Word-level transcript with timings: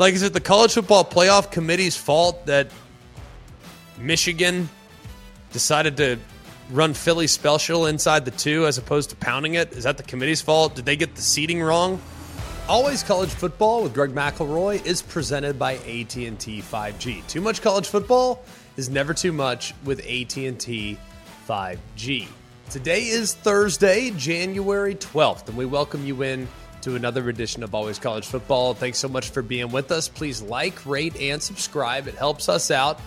Like, 0.00 0.14
is 0.14 0.22
it 0.22 0.32
the 0.32 0.40
college 0.40 0.72
football 0.72 1.04
playoff 1.04 1.52
committee's 1.52 1.94
fault 1.94 2.46
that 2.46 2.68
Michigan 3.98 4.70
decided 5.52 5.98
to 5.98 6.18
run 6.70 6.94
Philly 6.94 7.26
special 7.26 7.84
inside 7.84 8.24
the 8.24 8.30
two 8.30 8.66
as 8.66 8.78
opposed 8.78 9.10
to 9.10 9.16
pounding 9.16 9.56
it? 9.56 9.72
Is 9.72 9.84
that 9.84 9.98
the 9.98 10.02
committee's 10.02 10.40
fault? 10.40 10.74
Did 10.74 10.86
they 10.86 10.96
get 10.96 11.16
the 11.16 11.20
seeding 11.20 11.62
wrong? 11.62 12.00
Always 12.66 13.02
College 13.02 13.28
Football 13.28 13.82
with 13.82 13.92
Greg 13.92 14.14
McElroy 14.14 14.82
is 14.86 15.02
presented 15.02 15.58
by 15.58 15.74
AT&T 15.74 16.62
5G. 16.62 17.26
Too 17.26 17.42
much 17.42 17.60
college 17.60 17.86
football 17.86 18.42
is 18.78 18.88
never 18.88 19.12
too 19.12 19.32
much 19.32 19.74
with 19.84 20.00
AT&T 20.00 20.96
5G. 21.46 22.26
Today 22.70 23.02
is 23.02 23.34
Thursday, 23.34 24.12
January 24.12 24.94
12th, 24.94 25.48
and 25.48 25.58
we 25.58 25.66
welcome 25.66 26.06
you 26.06 26.22
in 26.22 26.48
to 26.82 26.96
another 26.96 27.28
edition 27.28 27.62
of 27.62 27.74
Always 27.74 27.98
College 27.98 28.26
Football. 28.26 28.74
Thanks 28.74 28.98
so 28.98 29.08
much 29.08 29.30
for 29.30 29.42
being 29.42 29.70
with 29.70 29.92
us. 29.92 30.08
Please 30.08 30.40
like, 30.40 30.86
rate, 30.86 31.14
and 31.20 31.42
subscribe. 31.42 32.08
It 32.08 32.14
helps 32.14 32.48
us 32.48 32.70
out. 32.70 32.98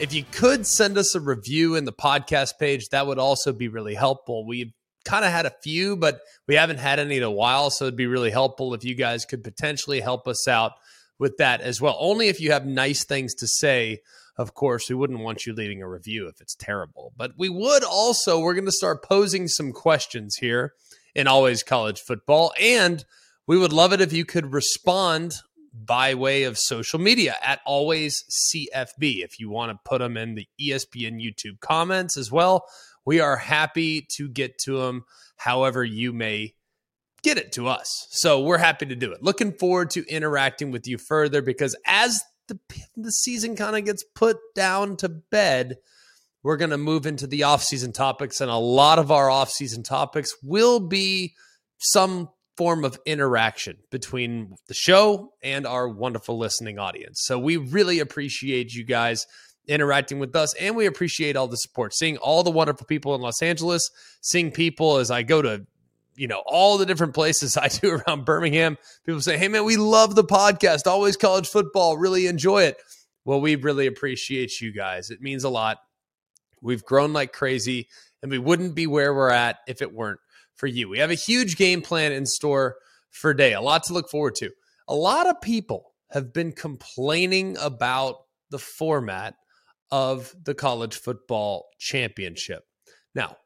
If 0.00 0.12
you 0.12 0.24
could 0.32 0.66
send 0.66 0.98
us 0.98 1.14
a 1.14 1.20
review 1.20 1.76
in 1.76 1.84
the 1.84 1.92
podcast 1.92 2.58
page, 2.58 2.88
that 2.88 3.06
would 3.06 3.18
also 3.18 3.52
be 3.52 3.68
really 3.68 3.94
helpful. 3.94 4.44
We've 4.46 4.72
kind 5.04 5.24
of 5.24 5.30
had 5.30 5.46
a 5.46 5.54
few, 5.62 5.96
but 5.96 6.20
we 6.48 6.56
haven't 6.56 6.78
had 6.78 6.98
any 6.98 7.18
in 7.18 7.22
a 7.22 7.30
while. 7.30 7.70
So 7.70 7.84
it'd 7.84 7.96
be 7.96 8.06
really 8.06 8.30
helpful 8.30 8.74
if 8.74 8.84
you 8.84 8.94
guys 8.94 9.24
could 9.24 9.44
potentially 9.44 10.00
help 10.00 10.26
us 10.26 10.48
out 10.48 10.72
with 11.18 11.36
that 11.36 11.60
as 11.60 11.80
well. 11.80 11.96
Only 12.00 12.28
if 12.28 12.40
you 12.40 12.52
have 12.52 12.66
nice 12.66 13.04
things 13.04 13.34
to 13.36 13.46
say. 13.46 14.00
Of 14.36 14.54
course, 14.54 14.88
we 14.88 14.94
wouldn't 14.94 15.20
want 15.20 15.44
you 15.44 15.52
leaving 15.52 15.82
a 15.82 15.88
review 15.88 16.26
if 16.26 16.40
it's 16.40 16.54
terrible. 16.54 17.12
But 17.16 17.32
we 17.36 17.50
would 17.50 17.84
also, 17.84 18.40
we're 18.40 18.54
going 18.54 18.64
to 18.64 18.72
start 18.72 19.04
posing 19.04 19.48
some 19.48 19.72
questions 19.72 20.36
here 20.36 20.72
in 21.14 21.26
Always 21.26 21.62
College 21.62 22.00
Football. 22.00 22.52
And 22.58 23.04
we 23.50 23.58
would 23.58 23.72
love 23.72 23.92
it 23.92 24.00
if 24.00 24.12
you 24.12 24.24
could 24.24 24.52
respond 24.52 25.34
by 25.74 26.14
way 26.14 26.44
of 26.44 26.56
social 26.56 27.00
media 27.00 27.34
at 27.42 27.58
always 27.66 28.22
CFB. 28.54 29.24
If 29.24 29.40
you 29.40 29.50
want 29.50 29.72
to 29.72 29.80
put 29.84 29.98
them 29.98 30.16
in 30.16 30.36
the 30.36 30.46
ESPN 30.60 31.20
YouTube 31.20 31.58
comments 31.58 32.16
as 32.16 32.30
well, 32.30 32.64
we 33.04 33.18
are 33.18 33.36
happy 33.36 34.06
to 34.14 34.28
get 34.28 34.56
to 34.58 34.78
them 34.78 35.04
however 35.36 35.82
you 35.82 36.12
may 36.12 36.54
get 37.24 37.38
it 37.38 37.50
to 37.54 37.66
us. 37.66 38.06
So 38.10 38.40
we're 38.40 38.58
happy 38.58 38.86
to 38.86 38.94
do 38.94 39.10
it. 39.10 39.20
Looking 39.20 39.50
forward 39.50 39.90
to 39.90 40.06
interacting 40.06 40.70
with 40.70 40.86
you 40.86 40.96
further 40.96 41.42
because 41.42 41.74
as 41.84 42.22
the, 42.46 42.56
the 42.96 43.10
season 43.10 43.56
kind 43.56 43.74
of 43.74 43.84
gets 43.84 44.04
put 44.14 44.36
down 44.54 44.96
to 44.98 45.08
bed, 45.08 45.78
we're 46.44 46.56
going 46.56 46.70
to 46.70 46.78
move 46.78 47.04
into 47.04 47.26
the 47.26 47.42
off-season 47.42 47.94
topics 47.94 48.40
and 48.40 48.48
a 48.48 48.54
lot 48.54 49.00
of 49.00 49.10
our 49.10 49.28
off-season 49.28 49.82
topics 49.82 50.36
will 50.40 50.78
be 50.78 51.34
some 51.78 52.28
form 52.60 52.84
of 52.84 52.98
interaction 53.06 53.78
between 53.90 54.54
the 54.68 54.74
show 54.74 55.32
and 55.42 55.66
our 55.66 55.88
wonderful 55.88 56.36
listening 56.36 56.78
audience. 56.78 57.22
So 57.24 57.38
we 57.38 57.56
really 57.56 58.00
appreciate 58.00 58.74
you 58.74 58.84
guys 58.84 59.26
interacting 59.66 60.18
with 60.18 60.36
us 60.36 60.52
and 60.60 60.76
we 60.76 60.84
appreciate 60.84 61.36
all 61.36 61.48
the 61.48 61.56
support. 61.56 61.94
Seeing 61.94 62.18
all 62.18 62.42
the 62.42 62.50
wonderful 62.50 62.84
people 62.84 63.14
in 63.14 63.22
Los 63.22 63.40
Angeles, 63.40 63.90
seeing 64.20 64.50
people 64.50 64.98
as 64.98 65.10
I 65.10 65.22
go 65.22 65.40
to 65.40 65.66
you 66.16 66.28
know 66.28 66.42
all 66.44 66.76
the 66.76 66.84
different 66.84 67.14
places 67.14 67.56
I 67.56 67.68
do 67.68 67.98
around 68.06 68.26
Birmingham. 68.26 68.76
People 69.06 69.22
say, 69.22 69.38
"Hey 69.38 69.48
man, 69.48 69.64
we 69.64 69.78
love 69.78 70.14
the 70.14 70.22
podcast. 70.22 70.86
Always 70.86 71.16
college 71.16 71.48
football. 71.48 71.96
Really 71.96 72.26
enjoy 72.26 72.64
it." 72.64 72.76
Well, 73.24 73.40
we 73.40 73.56
really 73.56 73.86
appreciate 73.86 74.60
you 74.60 74.70
guys. 74.70 75.08
It 75.08 75.22
means 75.22 75.44
a 75.44 75.48
lot. 75.48 75.78
We've 76.60 76.84
grown 76.84 77.14
like 77.14 77.32
crazy, 77.32 77.88
and 78.20 78.30
we 78.30 78.38
wouldn't 78.38 78.74
be 78.74 78.86
where 78.86 79.14
we're 79.14 79.30
at 79.30 79.60
if 79.66 79.80
it 79.80 79.94
weren't 79.94 80.20
for 80.60 80.66
you. 80.66 80.88
We 80.88 80.98
have 80.98 81.10
a 81.10 81.14
huge 81.14 81.56
game 81.56 81.80
plan 81.80 82.12
in 82.12 82.26
store 82.26 82.76
for 83.10 83.34
day, 83.34 83.54
a 83.54 83.60
lot 83.60 83.82
to 83.84 83.94
look 83.94 84.10
forward 84.10 84.36
to. 84.36 84.50
A 84.86 84.94
lot 84.94 85.26
of 85.26 85.40
people 85.40 85.92
have 86.12 86.32
been 86.32 86.52
complaining 86.52 87.56
about 87.60 88.16
the 88.50 88.58
format 88.58 89.34
of 89.90 90.32
the 90.44 90.54
college 90.54 90.96
football 90.96 91.66
championship. 91.78 92.62
Now, 93.14 93.36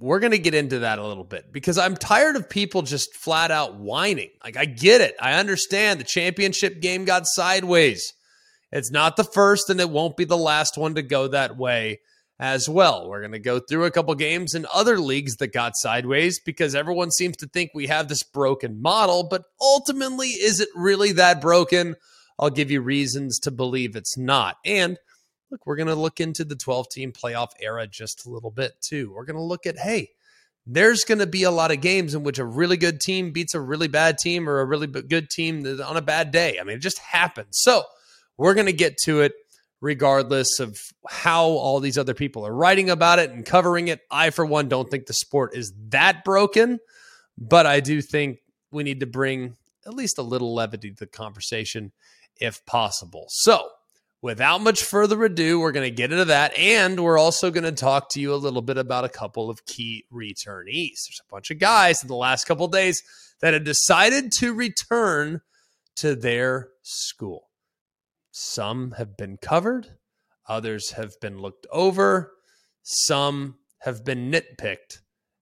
we're 0.00 0.18
going 0.18 0.32
to 0.32 0.38
get 0.38 0.54
into 0.54 0.80
that 0.80 0.98
a 0.98 1.06
little 1.06 1.24
bit 1.24 1.52
because 1.52 1.78
I'm 1.78 1.96
tired 1.96 2.34
of 2.34 2.50
people 2.50 2.82
just 2.82 3.14
flat 3.14 3.50
out 3.52 3.76
whining. 3.76 4.30
Like, 4.42 4.56
I 4.56 4.64
get 4.64 5.00
it. 5.00 5.14
I 5.20 5.34
understand 5.34 6.00
the 6.00 6.04
championship 6.04 6.80
game 6.80 7.04
got 7.04 7.26
sideways. 7.26 8.12
It's 8.72 8.90
not 8.90 9.16
the 9.16 9.24
first 9.24 9.70
and 9.70 9.80
it 9.80 9.90
won't 9.90 10.16
be 10.16 10.24
the 10.24 10.36
last 10.36 10.76
one 10.76 10.96
to 10.96 11.02
go 11.02 11.28
that 11.28 11.56
way 11.56 12.00
as 12.38 12.68
well. 12.68 13.08
We're 13.08 13.20
going 13.20 13.32
to 13.32 13.38
go 13.38 13.60
through 13.60 13.84
a 13.84 13.90
couple 13.90 14.14
games 14.14 14.54
in 14.54 14.66
other 14.72 14.98
leagues 14.98 15.36
that 15.36 15.52
got 15.52 15.76
sideways 15.76 16.40
because 16.40 16.74
everyone 16.74 17.10
seems 17.10 17.36
to 17.38 17.46
think 17.46 17.70
we 17.74 17.86
have 17.86 18.08
this 18.08 18.22
broken 18.22 18.82
model, 18.82 19.24
but 19.24 19.44
ultimately, 19.60 20.28
is 20.28 20.60
it 20.60 20.68
really 20.74 21.12
that 21.12 21.40
broken? 21.40 21.96
I'll 22.38 22.50
give 22.50 22.70
you 22.70 22.80
reasons 22.80 23.38
to 23.40 23.50
believe 23.50 23.94
it's 23.94 24.18
not. 24.18 24.56
And 24.64 24.98
look, 25.50 25.66
we're 25.66 25.76
going 25.76 25.88
to 25.88 25.94
look 25.94 26.20
into 26.20 26.44
the 26.44 26.56
12 26.56 26.88
team 26.88 27.12
playoff 27.12 27.50
era 27.60 27.86
just 27.86 28.26
a 28.26 28.30
little 28.30 28.50
bit 28.50 28.72
too. 28.80 29.12
We're 29.14 29.24
going 29.24 29.36
to 29.36 29.42
look 29.42 29.66
at, 29.66 29.78
hey, 29.78 30.10
there's 30.66 31.04
going 31.04 31.18
to 31.18 31.26
be 31.26 31.42
a 31.42 31.50
lot 31.50 31.70
of 31.70 31.80
games 31.80 32.14
in 32.14 32.24
which 32.24 32.38
a 32.38 32.44
really 32.44 32.76
good 32.76 33.00
team 33.00 33.30
beats 33.30 33.54
a 33.54 33.60
really 33.60 33.88
bad 33.88 34.18
team 34.18 34.48
or 34.48 34.60
a 34.60 34.64
really 34.64 34.86
good 34.86 35.30
team 35.30 35.64
on 35.84 35.96
a 35.96 36.02
bad 36.02 36.30
day. 36.30 36.58
I 36.58 36.64
mean, 36.64 36.76
it 36.76 36.82
just 36.82 36.98
happens. 36.98 37.58
So 37.60 37.84
we're 38.36 38.54
going 38.54 38.66
to 38.66 38.72
get 38.72 38.96
to 39.04 39.20
it 39.20 39.34
regardless 39.84 40.60
of 40.60 40.80
how 41.06 41.44
all 41.44 41.78
these 41.78 41.98
other 41.98 42.14
people 42.14 42.46
are 42.46 42.54
writing 42.54 42.88
about 42.88 43.18
it 43.18 43.30
and 43.30 43.44
covering 43.44 43.88
it. 43.88 44.00
I, 44.10 44.30
for 44.30 44.46
one, 44.46 44.66
don't 44.66 44.90
think 44.90 45.04
the 45.04 45.12
sport 45.12 45.54
is 45.54 45.74
that 45.90 46.24
broken, 46.24 46.80
but 47.36 47.66
I 47.66 47.80
do 47.80 48.00
think 48.00 48.38
we 48.70 48.82
need 48.82 49.00
to 49.00 49.06
bring 49.06 49.58
at 49.84 49.92
least 49.92 50.16
a 50.16 50.22
little 50.22 50.54
levity 50.54 50.90
to 50.90 50.96
the 50.96 51.06
conversation 51.06 51.92
if 52.40 52.64
possible. 52.64 53.26
So, 53.28 53.68
without 54.22 54.62
much 54.62 54.82
further 54.82 55.22
ado, 55.22 55.60
we're 55.60 55.70
going 55.70 55.86
to 55.86 55.94
get 55.94 56.12
into 56.12 56.24
that. 56.24 56.56
And 56.56 56.98
we're 56.98 57.18
also 57.18 57.50
going 57.50 57.64
to 57.64 57.72
talk 57.72 58.08
to 58.12 58.20
you 58.20 58.32
a 58.32 58.36
little 58.36 58.62
bit 58.62 58.78
about 58.78 59.04
a 59.04 59.10
couple 59.10 59.50
of 59.50 59.66
key 59.66 60.06
returnees. 60.10 61.04
There's 61.04 61.20
a 61.20 61.30
bunch 61.30 61.50
of 61.50 61.58
guys 61.58 62.02
in 62.02 62.08
the 62.08 62.16
last 62.16 62.46
couple 62.46 62.68
days 62.68 63.02
that 63.42 63.52
have 63.52 63.64
decided 63.64 64.32
to 64.38 64.54
return 64.54 65.42
to 65.96 66.16
their 66.16 66.70
school. 66.80 67.50
Some 68.36 68.96
have 68.98 69.16
been 69.16 69.36
covered, 69.36 69.96
others 70.48 70.90
have 70.90 71.20
been 71.20 71.38
looked 71.38 71.68
over, 71.70 72.32
some 72.82 73.58
have 73.82 74.04
been 74.04 74.28
nitpicked, 74.28 74.98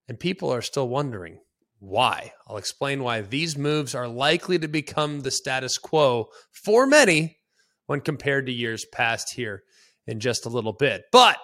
and 0.07 0.19
people 0.19 0.53
are 0.53 0.61
still 0.61 0.87
wondering 0.87 1.39
why. 1.79 2.33
I'll 2.45 2.57
explain 2.57 3.01
why 3.01 3.21
these 3.21 3.57
moves 3.57 3.95
are 3.95 4.07
likely 4.07 4.59
to 4.59 4.67
become 4.67 5.21
the 5.21 5.31
status 5.31 5.79
quo 5.79 6.27
for 6.51 6.85
many 6.85 7.39
when 7.87 7.99
compared 7.99 8.45
to 8.45 8.51
years 8.51 8.85
past 8.85 9.33
here 9.33 9.63
in 10.05 10.19
just 10.19 10.45
a 10.45 10.49
little 10.49 10.73
bit. 10.73 11.05
But 11.11 11.39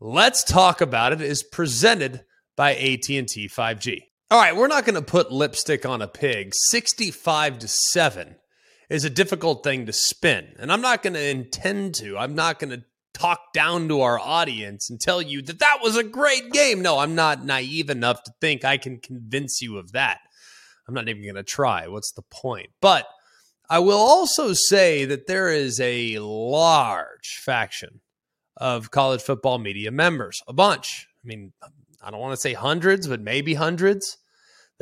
let's 0.00 0.42
talk 0.42 0.80
about 0.80 1.12
it 1.12 1.20
is 1.20 1.44
presented 1.44 2.24
by 2.56 2.74
AT&T 2.74 3.22
5G. 3.24 4.00
All 4.32 4.40
right, 4.40 4.56
we're 4.56 4.66
not 4.66 4.84
going 4.84 4.96
to 4.96 5.02
put 5.02 5.30
lipstick 5.30 5.86
on 5.86 6.02
a 6.02 6.08
pig. 6.08 6.56
65 6.56 7.60
to 7.60 7.68
7 7.68 8.34
is 8.92 9.04
a 9.04 9.10
difficult 9.10 9.64
thing 9.64 9.86
to 9.86 9.92
spin. 9.92 10.54
And 10.58 10.70
I'm 10.70 10.82
not 10.82 11.02
going 11.02 11.14
to 11.14 11.28
intend 11.30 11.94
to. 11.96 12.18
I'm 12.18 12.34
not 12.34 12.58
going 12.58 12.70
to 12.70 12.84
talk 13.14 13.54
down 13.54 13.88
to 13.88 14.02
our 14.02 14.18
audience 14.18 14.90
and 14.90 15.00
tell 15.00 15.22
you 15.22 15.40
that 15.42 15.60
that 15.60 15.78
was 15.82 15.96
a 15.96 16.04
great 16.04 16.52
game. 16.52 16.82
No, 16.82 16.98
I'm 16.98 17.14
not 17.14 17.42
naive 17.42 17.88
enough 17.88 18.22
to 18.24 18.32
think 18.40 18.64
I 18.64 18.76
can 18.76 18.98
convince 18.98 19.62
you 19.62 19.78
of 19.78 19.92
that. 19.92 20.18
I'm 20.86 20.94
not 20.94 21.08
even 21.08 21.22
going 21.22 21.36
to 21.36 21.42
try. 21.42 21.88
What's 21.88 22.12
the 22.12 22.22
point? 22.30 22.68
But 22.82 23.06
I 23.70 23.78
will 23.78 23.98
also 23.98 24.52
say 24.52 25.06
that 25.06 25.26
there 25.26 25.48
is 25.48 25.80
a 25.80 26.18
large 26.18 27.40
faction 27.42 28.00
of 28.58 28.90
college 28.90 29.22
football 29.22 29.58
media 29.58 29.90
members, 29.90 30.42
a 30.46 30.52
bunch. 30.52 31.06
I 31.24 31.26
mean, 31.26 31.54
I 32.02 32.10
don't 32.10 32.20
want 32.20 32.34
to 32.34 32.40
say 32.40 32.52
hundreds, 32.52 33.08
but 33.08 33.22
maybe 33.22 33.54
hundreds 33.54 34.18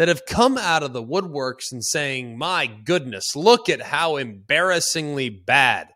that 0.01 0.09
have 0.09 0.25
come 0.25 0.57
out 0.57 0.83
of 0.83 0.95
the 0.95 1.05
woodworks 1.05 1.71
and 1.71 1.85
saying, 1.85 2.39
my 2.39 2.67
goodness, 2.67 3.37
look 3.37 3.69
at 3.69 3.83
how 3.83 4.17
embarrassingly 4.17 5.29
bad 5.29 5.89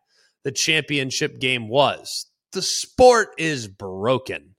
the 0.42 0.52
championship 0.52 1.40
game 1.40 1.68
was. 1.68 2.26
The 2.52 2.60
sport 2.60 3.28
is 3.38 3.66
broken. 3.66 4.56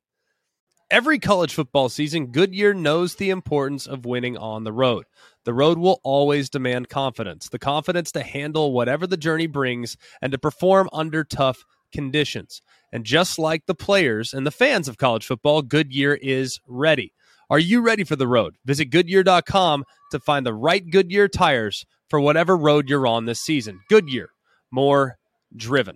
Every 0.90 1.20
college 1.20 1.54
football 1.54 1.90
season, 1.90 2.32
Goodyear 2.32 2.74
knows 2.74 3.14
the 3.14 3.30
importance 3.30 3.86
of 3.86 4.04
winning 4.08 4.36
on 4.36 4.64
the 4.64 4.74
road. 4.74 5.06
The 5.44 5.54
road 5.54 5.78
will 5.78 6.00
always 6.02 6.50
demand 6.50 6.90
confidence 6.90 7.48
the 7.48 7.60
confidence 7.60 8.12
to 8.14 8.24
handle 8.24 8.74
whatever 8.74 9.06
the 9.06 9.16
journey 9.16 9.46
brings 9.46 9.96
and 10.24 10.32
to 10.32 10.40
perform 10.40 10.90
under 10.92 11.24
tough 11.24 11.66
conditions. 11.94 12.64
And 12.92 13.06
just 13.06 13.38
like 13.38 13.68
the 13.68 13.76
players 13.76 14.34
and 14.34 14.44
the 14.44 14.50
fans 14.50 14.88
of 14.88 14.98
college 14.98 15.28
football, 15.28 15.62
Goodyear 15.62 16.16
is 16.16 16.60
ready. 16.66 17.14
Are 17.56 17.60
you 17.60 17.80
ready 17.80 18.04
for 18.04 18.18
the 18.18 18.28
road? 18.28 18.58
Visit 18.66 18.88
Goodyear.com 18.88 19.86
to 20.12 20.20
find 20.20 20.46
the 20.46 20.54
right 20.54 20.84
Goodyear 20.92 21.30
tires 21.30 21.86
for 22.10 22.20
whatever 22.20 22.58
road 22.58 22.90
you're 22.90 23.08
on 23.08 23.24
this 23.24 23.40
season. 23.40 23.80
Goodyear, 23.88 24.28
more 24.72 25.16
driven. 25.56 25.96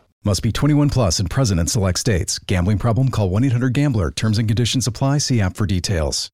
Must 0.23 0.43
be 0.43 0.51
21 0.51 0.89
plus 0.91 1.19
and 1.19 1.29
present 1.29 1.59
in 1.59 1.65
select 1.65 1.97
states. 1.97 2.37
Gambling 2.37 2.77
problem? 2.77 3.09
Call 3.09 3.29
1 3.31 3.43
800 3.45 3.73
GAMBLER. 3.73 4.11
Terms 4.11 4.37
and 4.37 4.47
conditions 4.47 4.85
apply. 4.85 5.17
See 5.17 5.41
app 5.41 5.55
for 5.55 5.65
details. 5.65 6.29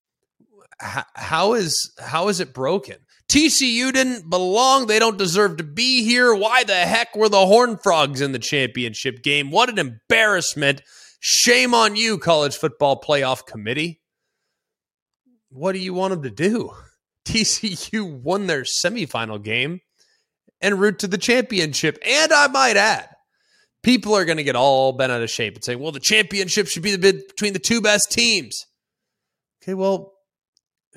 How 0.80 1.54
is 1.54 1.92
how 2.00 2.28
is 2.28 2.40
it 2.40 2.54
broken? 2.54 2.98
TCU 3.30 3.92
didn't 3.92 4.30
belong. 4.30 4.88
They 4.88 5.00
don't 5.00 5.18
deserve 5.18 5.58
to 5.58 5.64
be 5.64 6.04
here. 6.04 6.36
Why 6.36 6.64
the 6.64 6.76
heck 6.76 7.16
were 7.16 7.30
the 7.30 7.46
Horned 7.46 7.82
Frogs 7.82 8.22
in 8.22 8.32
the 8.32 8.40
championship 8.40 9.24
game? 9.24 9.52
What 9.52 9.70
an 9.70 9.80
embarrassment! 9.80 10.82
Shame 11.20 11.74
on 11.74 11.96
you, 11.96 12.18
college 12.20 12.56
football 12.56 13.02
playoff 13.02 13.46
committee. 13.46 14.02
What 15.50 15.72
do 15.72 15.80
you 15.80 15.94
want 15.94 16.14
them 16.14 16.24
to 16.24 16.30
do? 16.30 16.72
TCU 17.26 18.22
won 18.22 18.48
their 18.48 18.64
semifinal 18.64 19.42
game 19.42 19.82
and 20.62 20.80
route 20.80 21.00
to 21.00 21.08
the 21.08 21.18
championship. 21.18 21.98
And 22.06 22.32
I 22.32 22.48
might 22.48 22.78
add, 22.78 23.10
people 23.84 24.16
are 24.16 24.26
going 24.26 24.38
to 24.38 24.44
get 24.44 24.56
all 24.56 24.94
bent 24.94 25.12
out 25.12 25.22
of 25.22 25.30
shape 25.30 25.56
and 25.56 25.64
say, 25.64 25.76
well, 25.76 25.92
the 25.92 26.00
championship 26.00 26.68
should 26.68 26.84
be 26.84 26.92
the 26.92 26.98
bid 26.98 27.28
between 27.28 27.54
the 27.54 27.60
two 27.60 27.82
best 27.82 28.12
teams. 28.12 28.66
Okay, 29.64 29.74
well, 29.74 30.14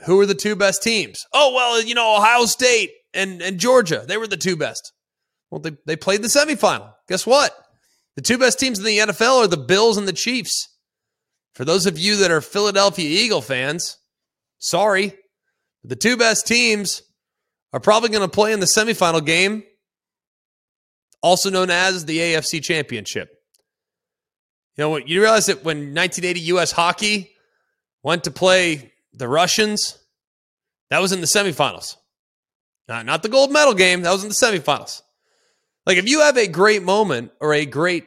who 0.06 0.21
are 0.21 0.27
the 0.27 0.35
two 0.35 0.56
best 0.56 0.82
teams? 0.82 1.19
Oh, 1.32 1.53
well, 1.55 1.82
you 1.82 1.94
know, 1.94 2.17
Ohio 2.17 2.47
State 2.47 2.91
and, 3.12 3.43
and 3.43 3.59
Georgia, 3.59 4.05
they 4.06 4.17
were 4.17 4.27
the 4.27 4.37
two 4.37 4.56
best. 4.56 4.93
Well, 5.50 5.61
they, 5.61 5.73
they 5.87 5.97
played 5.97 6.23
the 6.23 6.29
semifinal. 6.29 6.93
Guess 7.09 7.27
what? 7.27 7.53
The 8.17 8.23
two 8.23 8.38
best 8.38 8.59
teams 8.59 8.79
in 8.79 8.85
the 8.85 8.99
NFL 8.99 9.44
are 9.44 9.49
the 9.49 9.56
Bills 9.56 9.97
and 9.97 10.06
the 10.06 10.12
Chiefs. 10.12 10.69
For 11.55 11.65
those 11.65 11.87
of 11.87 11.99
you 11.99 12.17
that 12.17 12.31
are 12.31 12.41
Philadelphia 12.41 13.09
Eagle 13.09 13.43
fans, 13.43 13.97
sorry. 14.59 15.15
The 15.83 15.97
two 15.97 16.17
best 16.17 16.47
teams 16.47 17.03
are 17.73 17.81
probably 17.81 18.11
going 18.11 18.23
to 18.23 18.29
play 18.29 18.53
in 18.53 18.61
the 18.61 18.67
semifinal 18.67 19.25
game 19.25 19.65
also 21.23 21.51
known 21.51 21.71
as 21.71 22.05
the 22.05 22.19
AFC 22.19 22.63
Championship. 22.63 23.37
You 24.77 24.85
know, 24.85 24.97
you 24.97 25.21
realize 25.21 25.47
that 25.47 25.65
when 25.65 25.95
1980 25.95 26.41
U.S. 26.41 26.73
hockey 26.73 27.33
went 28.03 28.25
to 28.25 28.31
play 28.31 28.93
the 29.13 29.29
Russians, 29.29 29.99
that 30.89 31.03
was 31.03 31.13
in 31.13 31.21
the 31.21 31.27
semifinals. 31.27 31.97
Not, 32.89 33.07
not 33.07 33.23
the 33.23 33.29
gold 33.29 33.53
medal 33.53 33.75
game, 33.75 34.03
that 34.03 34.13
was 34.13 34.23
in 34.23 34.31
the 34.31 34.35
semifinals. 34.35 35.03
Like, 35.87 35.99
if 35.99 36.09
you 36.09 36.21
have 36.21 36.37
a 36.37 36.47
great 36.47 36.83
moment 36.83 37.33
or 37.41 37.53
a 37.53 37.67
great 37.67 38.07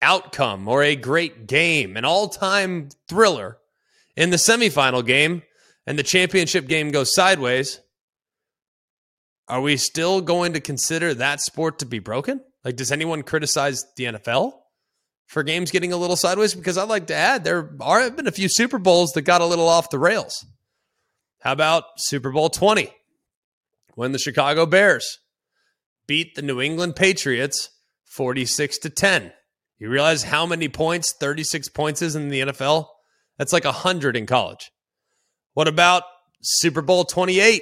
outcome 0.00 0.68
or 0.68 0.82
a 0.82 0.96
great 0.96 1.46
game, 1.46 1.96
an 1.96 2.04
all 2.04 2.28
time 2.28 2.88
thriller 3.08 3.58
in 4.16 4.30
the 4.30 4.36
semifinal 4.36 5.04
game, 5.04 5.42
and 5.86 5.98
the 5.98 6.02
championship 6.02 6.66
game 6.66 6.90
goes 6.90 7.14
sideways, 7.14 7.80
are 9.52 9.60
we 9.60 9.76
still 9.76 10.22
going 10.22 10.54
to 10.54 10.60
consider 10.60 11.12
that 11.12 11.42
sport 11.42 11.80
to 11.80 11.84
be 11.84 11.98
broken? 11.98 12.40
Like, 12.64 12.76
does 12.76 12.90
anyone 12.90 13.22
criticize 13.22 13.84
the 13.98 14.04
NFL 14.04 14.54
for 15.26 15.42
games 15.42 15.70
getting 15.70 15.92
a 15.92 15.98
little 15.98 16.16
sideways? 16.16 16.54
Because 16.54 16.78
I'd 16.78 16.88
like 16.88 17.08
to 17.08 17.14
add 17.14 17.44
there 17.44 17.70
are 17.82 18.00
have 18.00 18.16
been 18.16 18.26
a 18.26 18.32
few 18.32 18.48
Super 18.48 18.78
Bowls 18.78 19.12
that 19.12 19.22
got 19.22 19.42
a 19.42 19.46
little 19.46 19.68
off 19.68 19.90
the 19.90 19.98
rails. 19.98 20.46
How 21.40 21.52
about 21.52 21.84
Super 21.98 22.32
Bowl 22.32 22.48
20 22.48 22.94
when 23.94 24.12
the 24.12 24.18
Chicago 24.18 24.64
Bears 24.64 25.18
beat 26.06 26.34
the 26.34 26.40
New 26.40 26.62
England 26.62 26.96
Patriots 26.96 27.68
46 28.06 28.78
to 28.78 28.88
10? 28.88 29.34
You 29.78 29.90
realize 29.90 30.22
how 30.22 30.46
many 30.46 30.70
points 30.70 31.12
36 31.12 31.68
points 31.68 32.00
is 32.00 32.16
in 32.16 32.30
the 32.30 32.40
NFL? 32.40 32.86
That's 33.36 33.52
like 33.52 33.66
100 33.66 34.16
in 34.16 34.24
college. 34.24 34.70
What 35.52 35.68
about 35.68 36.04
Super 36.40 36.80
Bowl 36.80 37.04
28 37.04 37.60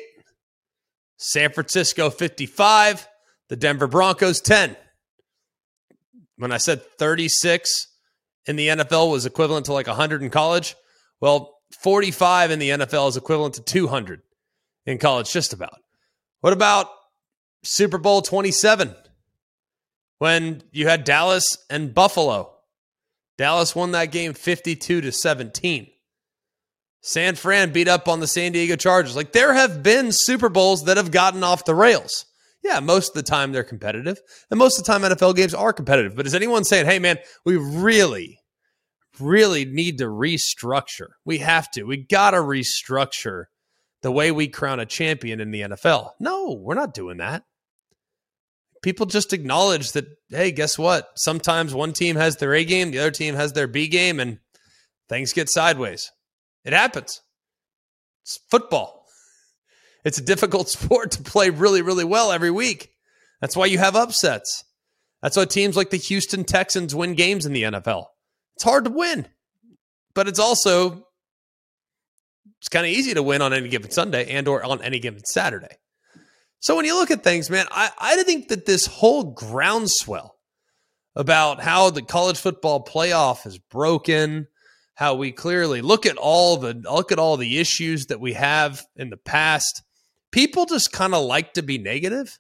San 1.23 1.53
Francisco 1.53 2.09
55, 2.09 3.07
the 3.51 3.57
Denver 3.57 3.87
Broncos 3.87 4.41
10. 4.41 4.75
When 6.39 6.51
I 6.51 6.57
said 6.57 6.83
36 6.99 7.89
in 8.47 8.57
the 8.57 8.69
NFL 8.69 9.11
was 9.13 9.27
equivalent 9.27 9.67
to 9.67 9.75
like 9.75 9.87
100 9.87 10.23
in 10.23 10.31
college, 10.31 10.77
well, 11.21 11.59
45 11.83 12.53
in 12.53 12.59
the 12.59 12.71
NFL 12.71 13.11
is 13.11 13.19
equivalent 13.19 13.55
to 13.55 13.63
200 13.63 14.23
in 14.87 14.97
college, 14.97 15.31
just 15.31 15.53
about. 15.53 15.81
What 16.41 16.55
about 16.55 16.89
Super 17.65 17.99
Bowl 17.99 18.23
27 18.23 18.95
when 20.21 20.63
you 20.73 20.89
had 20.89 21.05
Dallas 21.05 21.59
and 21.69 21.95
Buffalo? 21.95 22.55
Dallas 23.37 23.77
won 23.77 23.93
that 23.93 24.11
game 24.11 24.33
52 24.33 25.03
to 25.03 25.13
17. 25.13 25.91
San 27.03 27.35
Fran 27.35 27.73
beat 27.73 27.89
up 27.89 28.09
on 28.09 28.21
the 28.21 28.27
San 28.27 28.53
Diego 28.53 28.77
Chargers. 28.77 29.17
Like 29.17 29.33
there 29.33 29.55
have 29.55 29.83
been 29.83 30.13
Super 30.13 30.49
Bowls 30.49 30.85
that 30.85 30.97
have 30.97 31.11
gotten 31.11 31.43
off 31.43 31.65
the 31.65 31.75
rails. 31.75 32.27
Yeah, 32.63 32.81
most 32.81 33.11
of 33.11 33.15
the 33.15 33.23
time 33.23 33.53
they're 33.53 33.65
competitive. 33.65 34.21
And 34.51 34.59
most 34.59 34.79
of 34.79 34.85
the 34.85 34.93
time 34.93 35.03
NFL 35.03 35.35
games 35.35 35.55
are 35.55 35.73
competitive. 35.73 36.15
But 36.15 36.27
is 36.27 36.35
anyone 36.35 36.65
saying, 36.65 36.87
hey, 36.87 36.99
man, 36.99 37.19
we 37.45 37.57
really, 37.57 38.39
really 39.19 39.65
need 39.65 39.99
to 39.99 40.05
restructure? 40.05 41.09
We 41.25 41.39
have 41.39 41.71
to. 41.73 41.85
We 41.85 41.97
got 41.97 42.33
to 42.33 42.39
restructure 42.39 43.45
the 44.03 44.13
way 44.13 44.31
we 44.31 44.49
crown 44.49 44.81
a 44.81 44.87
champion 44.87 45.41
in 45.41 45.51
the 45.51 45.63
NFL. 45.63 46.11
No, 46.21 46.59
we're 46.61 46.75
not 46.75 46.95
doing 46.95 47.17
that. 47.19 47.45
People 48.83 49.07
just 49.07 49.33
acknowledge 49.33 49.93
that, 49.93 50.07
hey, 50.31 50.53
guess 50.53 50.79
what? 50.79 51.09
Sometimes 51.17 51.75
one 51.75 51.93
team 51.93 52.17
has 52.17 52.37
their 52.37 52.55
A 52.55 52.65
game, 52.65 52.91
the 52.91 52.99
other 52.99 53.11
team 53.11 53.35
has 53.35 53.53
their 53.53 53.67
B 53.67 53.89
game, 53.89 54.21
and 54.21 54.39
things 55.09 55.35
get 55.35 55.51
sideways. 55.51 56.11
It 56.65 56.73
happens. 56.73 57.21
It's 58.23 58.39
football. 58.51 59.07
It's 60.05 60.19
a 60.19 60.25
difficult 60.25 60.69
sport 60.71 61.13
to 61.13 61.23
play 61.23 61.51
really, 61.51 61.83
really 61.83 62.05
well 62.05 62.33
every 62.33 62.51
week. 62.51 62.91
That's 63.41 63.57
why 63.57 63.67
you 63.67 63.79
have 63.79 63.97
upsets. 63.97 64.65
That's 65.23 65.37
why 65.37 65.45
teams 65.45 65.77
like 65.77 65.91
the 65.91 65.97
Houston 65.97 66.45
Texans 66.45 66.95
win 66.95 67.15
games 67.15 67.47
in 67.47 67.53
the 67.53 67.65
NFL. 67.65 68.07
It's 68.57 68.65
hard 68.65 68.85
to 68.85 68.91
win, 68.91 69.27
but 70.15 70.29
it's 70.29 70.39
also 70.39 71.07
it's 72.59 72.69
kind 72.69 72.87
of 72.87 72.93
easy 72.93 73.15
to 73.15 73.23
win 73.23 73.43
on 73.43 73.53
any 73.53 73.69
given 73.69 73.91
Sunday 73.91 74.31
and 74.31 74.47
or 74.49 74.63
on 74.63 74.83
any 74.83 74.99
given 74.99 75.25
Saturday. 75.25 75.77
So 76.61 76.77
when 76.77 76.85
you 76.85 76.95
look 76.95 77.11
at 77.11 77.25
things, 77.25 77.49
man, 77.49 77.67
I, 77.71 77.91
I 77.99 78.23
think 78.23 78.49
that 78.49 78.67
this 78.67 78.85
whole 78.85 79.25
groundswell 79.33 80.37
about 81.17 81.61
how 81.61 81.89
the 81.89 82.03
college 82.03 82.39
football 82.39 82.85
playoff 82.85 83.47
is 83.47 83.59
broken, 83.59 84.47
how 85.01 85.15
we 85.15 85.33
clearly 85.33 85.81
look 85.81 86.05
at 86.05 86.19
all 86.19 86.59
the 86.59 86.75
look 86.75 87.11
at 87.11 87.19
all 87.19 87.39
the 87.39 87.59
issues 87.59 88.07
that 88.07 88.21
we 88.21 88.35
have 88.35 88.85
in 88.97 89.09
the 89.09 89.17
past. 89.17 89.83
People 90.31 90.67
just 90.67 90.93
kind 90.93 91.15
of 91.15 91.25
like 91.25 91.55
to 91.55 91.63
be 91.63 91.79
negative. 91.79 92.39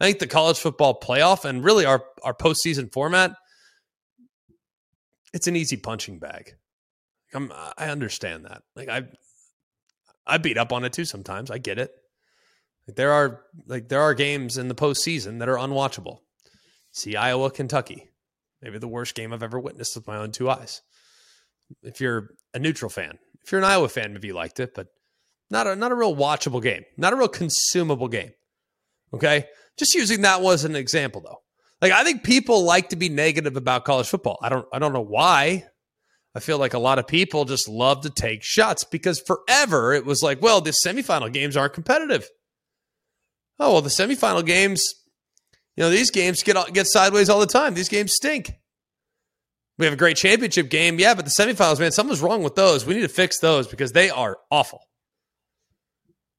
I 0.00 0.06
think 0.06 0.18
the 0.18 0.26
college 0.26 0.58
football 0.58 0.98
playoff 0.98 1.44
and 1.44 1.62
really 1.62 1.84
our 1.84 2.02
our 2.24 2.34
postseason 2.34 2.92
format, 2.92 3.36
it's 5.32 5.46
an 5.46 5.54
easy 5.54 5.76
punching 5.76 6.18
bag. 6.18 6.54
I'm, 7.32 7.52
I 7.78 7.88
understand 7.88 8.46
that. 8.46 8.62
Like 8.74 8.88
I, 8.88 9.04
I 10.26 10.38
beat 10.38 10.58
up 10.58 10.72
on 10.72 10.84
it 10.84 10.92
too 10.92 11.04
sometimes. 11.04 11.52
I 11.52 11.58
get 11.58 11.78
it. 11.78 11.92
Like 12.88 12.96
there 12.96 13.12
are 13.12 13.42
like 13.64 13.88
there 13.88 14.02
are 14.02 14.12
games 14.12 14.58
in 14.58 14.66
the 14.66 14.74
postseason 14.74 15.38
that 15.38 15.48
are 15.48 15.56
unwatchable. 15.56 16.18
See 16.90 17.14
Iowa, 17.14 17.52
Kentucky, 17.52 18.10
maybe 18.60 18.78
the 18.78 18.88
worst 18.88 19.14
game 19.14 19.32
I've 19.32 19.44
ever 19.44 19.60
witnessed 19.60 19.94
with 19.94 20.08
my 20.08 20.16
own 20.16 20.32
two 20.32 20.50
eyes 20.50 20.82
if 21.82 22.00
you're 22.00 22.30
a 22.54 22.58
neutral 22.58 22.90
fan. 22.90 23.18
If 23.44 23.52
you're 23.52 23.60
an 23.60 23.64
Iowa 23.64 23.88
fan, 23.88 24.12
maybe 24.12 24.28
you 24.28 24.34
liked 24.34 24.60
it, 24.60 24.74
but 24.74 24.88
not 25.50 25.66
a 25.66 25.76
not 25.76 25.92
a 25.92 25.94
real 25.94 26.16
watchable 26.16 26.62
game, 26.62 26.84
not 26.96 27.12
a 27.12 27.16
real 27.16 27.28
consumable 27.28 28.08
game. 28.08 28.32
Okay, 29.14 29.46
just 29.78 29.94
using 29.94 30.22
that 30.22 30.40
was 30.40 30.64
an 30.64 30.74
example 30.74 31.20
though. 31.20 31.38
Like 31.80 31.92
I 31.92 32.04
think 32.04 32.24
people 32.24 32.64
like 32.64 32.88
to 32.90 32.96
be 32.96 33.08
negative 33.08 33.56
about 33.56 33.84
college 33.84 34.08
football. 34.08 34.38
I 34.42 34.48
don't 34.48 34.66
I 34.72 34.78
don't 34.78 34.92
know 34.92 35.00
why. 35.00 35.64
I 36.34 36.40
feel 36.40 36.58
like 36.58 36.74
a 36.74 36.78
lot 36.78 36.98
of 36.98 37.06
people 37.06 37.46
just 37.46 37.68
love 37.68 38.02
to 38.02 38.10
take 38.10 38.42
shots 38.42 38.84
because 38.84 39.20
forever 39.20 39.94
it 39.94 40.04
was 40.04 40.22
like, 40.22 40.42
well, 40.42 40.60
the 40.60 40.74
semifinal 40.84 41.32
games 41.32 41.56
aren't 41.56 41.72
competitive. 41.72 42.28
Oh 43.58 43.72
well, 43.72 43.82
the 43.82 43.88
semifinal 43.88 44.44
games, 44.44 44.82
you 45.76 45.82
know, 45.84 45.90
these 45.90 46.10
games 46.10 46.42
get 46.42 46.74
get 46.74 46.86
sideways 46.88 47.30
all 47.30 47.40
the 47.40 47.46
time. 47.46 47.74
These 47.74 47.88
games 47.88 48.12
stink. 48.14 48.52
We 49.78 49.84
have 49.84 49.92
a 49.92 49.98
great 49.98 50.16
championship 50.16 50.70
game. 50.70 50.98
Yeah, 50.98 51.14
but 51.14 51.24
the 51.24 51.30
semifinals, 51.30 51.78
man, 51.78 51.92
something's 51.92 52.22
wrong 52.22 52.42
with 52.42 52.54
those. 52.54 52.86
We 52.86 52.94
need 52.94 53.02
to 53.02 53.08
fix 53.08 53.38
those 53.40 53.68
because 53.68 53.92
they 53.92 54.08
are 54.08 54.38
awful. 54.50 54.80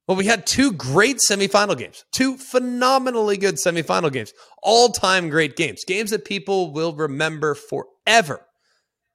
Well, 0.08 0.18
we 0.18 0.26
had 0.26 0.48
two 0.48 0.72
great 0.72 1.18
semifinal 1.30 1.78
games, 1.78 2.06
two 2.14 2.38
phenomenally 2.38 3.36
good 3.38 3.56
semifinal 3.56 4.12
games, 4.12 4.32
all 4.64 4.90
time 4.90 5.30
great 5.30 5.58
games, 5.58 5.84
games 5.86 6.12
that 6.12 6.24
people 6.24 6.72
will 6.72 6.96
remember 6.96 7.56
forever. 7.56 8.42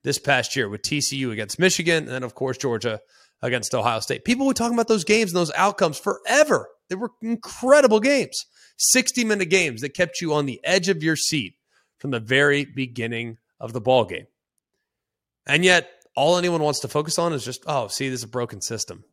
this 0.05 0.19
past 0.19 0.57
year 0.57 0.69
with 0.69 0.83
TCU 0.83 1.31
against 1.33 1.61
Michigan, 1.61 2.05
and 2.05 2.09
then, 2.09 2.25
of 2.25 2.35
course, 2.35 2.59
Georgia 2.59 3.00
against 3.41 3.75
Ohio 3.75 4.00
State. 4.00 4.25
People 4.25 4.47
were 4.47 4.55
talking 4.55 4.75
about 4.75 4.88
those 4.88 5.05
games 5.05 5.31
and 5.31 5.38
those 5.38 5.52
outcomes 5.52 5.99
forever. 5.99 6.69
They 6.88 6.97
were 6.97 7.11
incredible 7.23 8.00
games, 8.00 8.45
60 8.79 9.25
minute 9.25 9.49
games 9.49 9.81
that 9.81 9.95
kept 9.95 10.21
you 10.21 10.35
on 10.35 10.47
the 10.47 10.61
edge 10.64 10.88
of 10.88 11.02
your 11.02 11.17
seat 11.17 11.55
from 11.99 12.11
the 12.11 12.21
very 12.21 12.64
beginning 12.64 13.38
of 13.62 13.73
the 13.73 13.81
ball 13.81 14.04
game. 14.04 14.26
And 15.47 15.64
yet, 15.64 15.88
all 16.14 16.37
anyone 16.37 16.62
wants 16.62 16.81
to 16.81 16.88
focus 16.88 17.19
on 17.19 17.33
is 17.33 17.45
just, 17.45 17.62
oh, 17.66 17.88
see, 17.88 18.09
this 18.09 18.21
is 18.21 18.25
a 18.25 18.28
broken 18.28 18.61
system. 18.61 19.04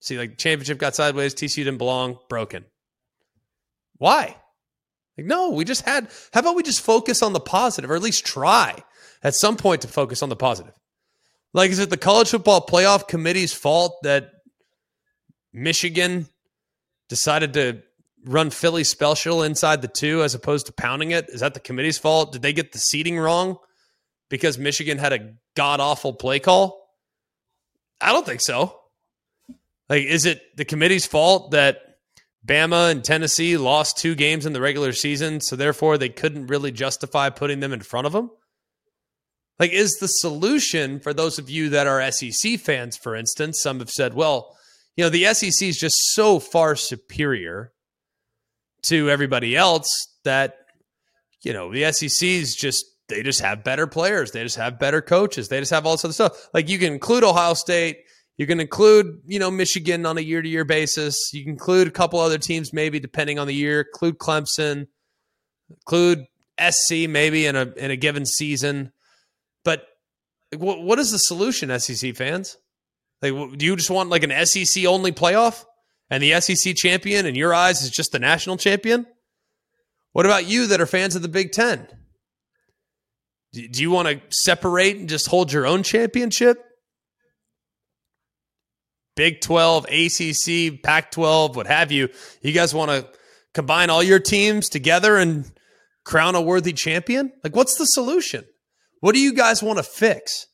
See, 0.00 0.18
like 0.18 0.38
championship 0.38 0.78
got 0.78 0.96
sideways, 0.96 1.34
TCU 1.34 1.56
didn't 1.56 1.78
belong, 1.78 2.18
broken. 2.28 2.64
Why? 3.98 4.36
Like, 5.16 5.26
no, 5.26 5.50
we 5.50 5.64
just 5.64 5.82
had, 5.82 6.08
how 6.32 6.40
about 6.40 6.56
we 6.56 6.62
just 6.62 6.80
focus 6.80 7.22
on 7.22 7.32
the 7.32 7.40
positive, 7.40 7.90
or 7.90 7.96
at 7.96 8.02
least 8.02 8.24
try 8.24 8.82
at 9.22 9.34
some 9.34 9.56
point 9.56 9.82
to 9.82 9.88
focus 9.88 10.22
on 10.22 10.28
the 10.28 10.36
positive? 10.36 10.74
Like, 11.52 11.70
is 11.70 11.78
it 11.78 11.90
the 11.90 11.96
college 11.96 12.30
football 12.30 12.64
playoff 12.64 13.08
committee's 13.08 13.52
fault 13.52 13.98
that 14.02 14.30
Michigan 15.52 16.28
decided 17.08 17.54
to 17.54 17.82
run 18.24 18.50
Philly 18.50 18.84
special 18.84 19.42
inside 19.42 19.82
the 19.82 19.88
two 19.88 20.22
as 20.22 20.34
opposed 20.34 20.66
to 20.66 20.72
pounding 20.72 21.10
it? 21.10 21.28
Is 21.28 21.40
that 21.40 21.54
the 21.54 21.60
committee's 21.60 21.98
fault? 21.98 22.32
Did 22.32 22.42
they 22.42 22.52
get 22.52 22.72
the 22.72 22.78
seeding 22.78 23.18
wrong 23.18 23.58
because 24.28 24.58
Michigan 24.58 24.98
had 24.98 25.12
a 25.12 25.34
god 25.54 25.80
awful 25.80 26.12
play 26.12 26.38
call? 26.38 26.88
I 28.00 28.12
don't 28.12 28.26
think 28.26 28.40
so. 28.40 28.78
Like, 29.88 30.04
is 30.04 30.26
it 30.26 30.42
the 30.56 30.64
committee's 30.64 31.06
fault 31.06 31.52
that 31.52 31.98
Bama 32.46 32.90
and 32.90 33.02
Tennessee 33.02 33.56
lost 33.56 33.98
two 33.98 34.14
games 34.14 34.46
in 34.46 34.52
the 34.52 34.60
regular 34.60 34.92
season, 34.92 35.40
so 35.40 35.56
therefore 35.56 35.98
they 35.98 36.08
couldn't 36.08 36.46
really 36.46 36.70
justify 36.70 37.30
putting 37.30 37.60
them 37.60 37.72
in 37.72 37.80
front 37.80 38.06
of 38.06 38.12
them? 38.12 38.30
Like, 39.58 39.72
is 39.72 39.96
the 39.96 40.06
solution 40.06 41.00
for 41.00 41.12
those 41.12 41.38
of 41.38 41.50
you 41.50 41.70
that 41.70 41.86
are 41.86 42.12
SEC 42.12 42.60
fans, 42.60 42.96
for 42.96 43.16
instance? 43.16 43.60
Some 43.60 43.80
have 43.80 43.90
said, 43.90 44.14
well, 44.14 44.56
you 44.96 45.04
know, 45.04 45.10
the 45.10 45.32
SEC 45.34 45.68
is 45.68 45.78
just 45.78 45.96
so 46.12 46.38
far 46.38 46.76
superior 46.76 47.72
to 48.82 49.10
everybody 49.10 49.56
else 49.56 49.88
that, 50.24 50.56
you 51.42 51.52
know, 51.52 51.72
the 51.72 51.90
SEC 51.92 52.28
is 52.28 52.54
just, 52.54 52.84
they 53.08 53.22
just 53.22 53.40
have 53.40 53.64
better 53.64 53.86
players. 53.86 54.32
They 54.32 54.42
just 54.42 54.56
have 54.56 54.78
better 54.78 55.00
coaches. 55.00 55.48
They 55.48 55.60
just 55.60 55.72
have 55.72 55.86
all 55.86 55.92
this 55.92 56.04
other 56.04 56.12
stuff. 56.12 56.48
Like, 56.52 56.68
you 56.68 56.78
can 56.78 56.92
include 56.92 57.24
Ohio 57.24 57.54
State. 57.54 57.98
You 58.36 58.46
can 58.46 58.60
include, 58.60 59.20
you 59.26 59.38
know, 59.38 59.50
Michigan 59.50 60.06
on 60.06 60.16
a 60.18 60.20
year 60.20 60.40
to 60.40 60.48
year 60.48 60.64
basis. 60.64 61.30
You 61.32 61.42
can 61.42 61.52
include 61.52 61.88
a 61.88 61.90
couple 61.90 62.20
other 62.20 62.38
teams, 62.38 62.72
maybe 62.72 63.00
depending 63.00 63.38
on 63.38 63.46
the 63.46 63.54
year. 63.54 63.80
Include 63.80 64.18
Clemson. 64.18 64.86
Include 65.70 66.26
SC 66.60 67.08
maybe 67.08 67.46
in 67.46 67.56
a 67.56 67.72
in 67.76 67.90
a 67.90 67.96
given 67.96 68.26
season. 68.26 68.92
But 69.64 69.86
what, 70.56 70.82
what 70.82 70.98
is 70.98 71.10
the 71.10 71.18
solution, 71.18 71.76
SEC 71.78 72.16
fans? 72.16 72.56
Like, 73.22 73.32
do 73.58 73.66
you 73.66 73.76
just 73.76 73.90
want 73.90 74.10
like 74.10 74.22
an 74.22 74.46
SEC 74.46 74.84
only 74.86 75.12
playoff, 75.12 75.64
and 76.10 76.22
the 76.22 76.40
SEC 76.40 76.76
champion 76.76 77.26
in 77.26 77.34
your 77.34 77.52
eyes 77.52 77.82
is 77.82 77.90
just 77.90 78.12
the 78.12 78.18
national 78.18 78.56
champion? 78.56 79.06
What 80.12 80.26
about 80.26 80.46
you 80.46 80.68
that 80.68 80.80
are 80.80 80.86
fans 80.86 81.16
of 81.16 81.22
the 81.22 81.28
Big 81.28 81.52
Ten? 81.52 81.88
Do 83.52 83.82
you 83.82 83.90
want 83.90 84.08
to 84.08 84.20
separate 84.30 84.96
and 84.96 85.08
just 85.08 85.26
hold 85.26 85.52
your 85.52 85.66
own 85.66 85.82
championship? 85.82 86.62
Big 89.16 89.40
12, 89.40 89.86
ACC, 89.86 90.82
Pac 90.82 91.10
12, 91.10 91.56
what 91.56 91.66
have 91.66 91.90
you. 91.90 92.08
You 92.40 92.52
guys 92.52 92.72
want 92.72 92.90
to 92.90 93.08
combine 93.52 93.90
all 93.90 94.02
your 94.02 94.20
teams 94.20 94.68
together 94.68 95.16
and 95.16 95.50
crown 96.04 96.34
a 96.34 96.40
worthy 96.40 96.72
champion? 96.72 97.32
Like, 97.42 97.56
what's 97.56 97.76
the 97.76 97.84
solution? 97.86 98.44
What 99.00 99.14
do 99.14 99.20
you 99.20 99.32
guys 99.32 99.62
want 99.62 99.78
to 99.78 99.82
fix? 99.82 100.46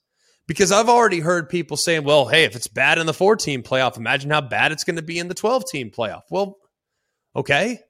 Because 0.47 0.73
I've 0.73 0.89
already 0.89 1.21
heard 1.21 1.49
people 1.49 1.77
saying, 1.77 2.05
well, 2.05 2.27
hey, 2.27 2.45
if 2.45 2.55
it's 2.55 2.69
bad 2.69 2.99
in 2.99 3.07
the 3.07 3.15
four 3.15 3.37
team 3.37 3.63
playoff, 3.63 3.97
imagine 3.97 4.31
how 4.31 4.41
bad 4.41 4.73
it's 4.73 4.85
going 4.85 4.97
to 4.97 5.03
be 5.03 5.19
in 5.19 5.29
the 5.29 5.35
12 5.35 5.65
team 5.71 5.91
playoff. 5.91 6.23
Well, 6.31 6.57
okay. 7.35 7.81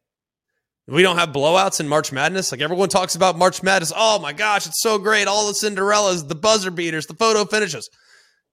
We 0.86 1.02
don't 1.02 1.16
have 1.16 1.30
blowouts 1.30 1.80
in 1.80 1.88
March 1.88 2.12
Madness. 2.12 2.52
Like 2.52 2.60
everyone 2.60 2.90
talks 2.90 3.14
about 3.14 3.38
March 3.38 3.62
Madness. 3.62 3.92
Oh 3.96 4.18
my 4.18 4.32
gosh, 4.32 4.66
it's 4.66 4.82
so 4.82 4.98
great. 4.98 5.26
All 5.26 5.46
the 5.46 5.54
Cinderellas, 5.54 6.28
the 6.28 6.34
buzzer 6.34 6.70
beaters, 6.70 7.06
the 7.06 7.14
photo 7.14 7.44
finishes. 7.46 7.88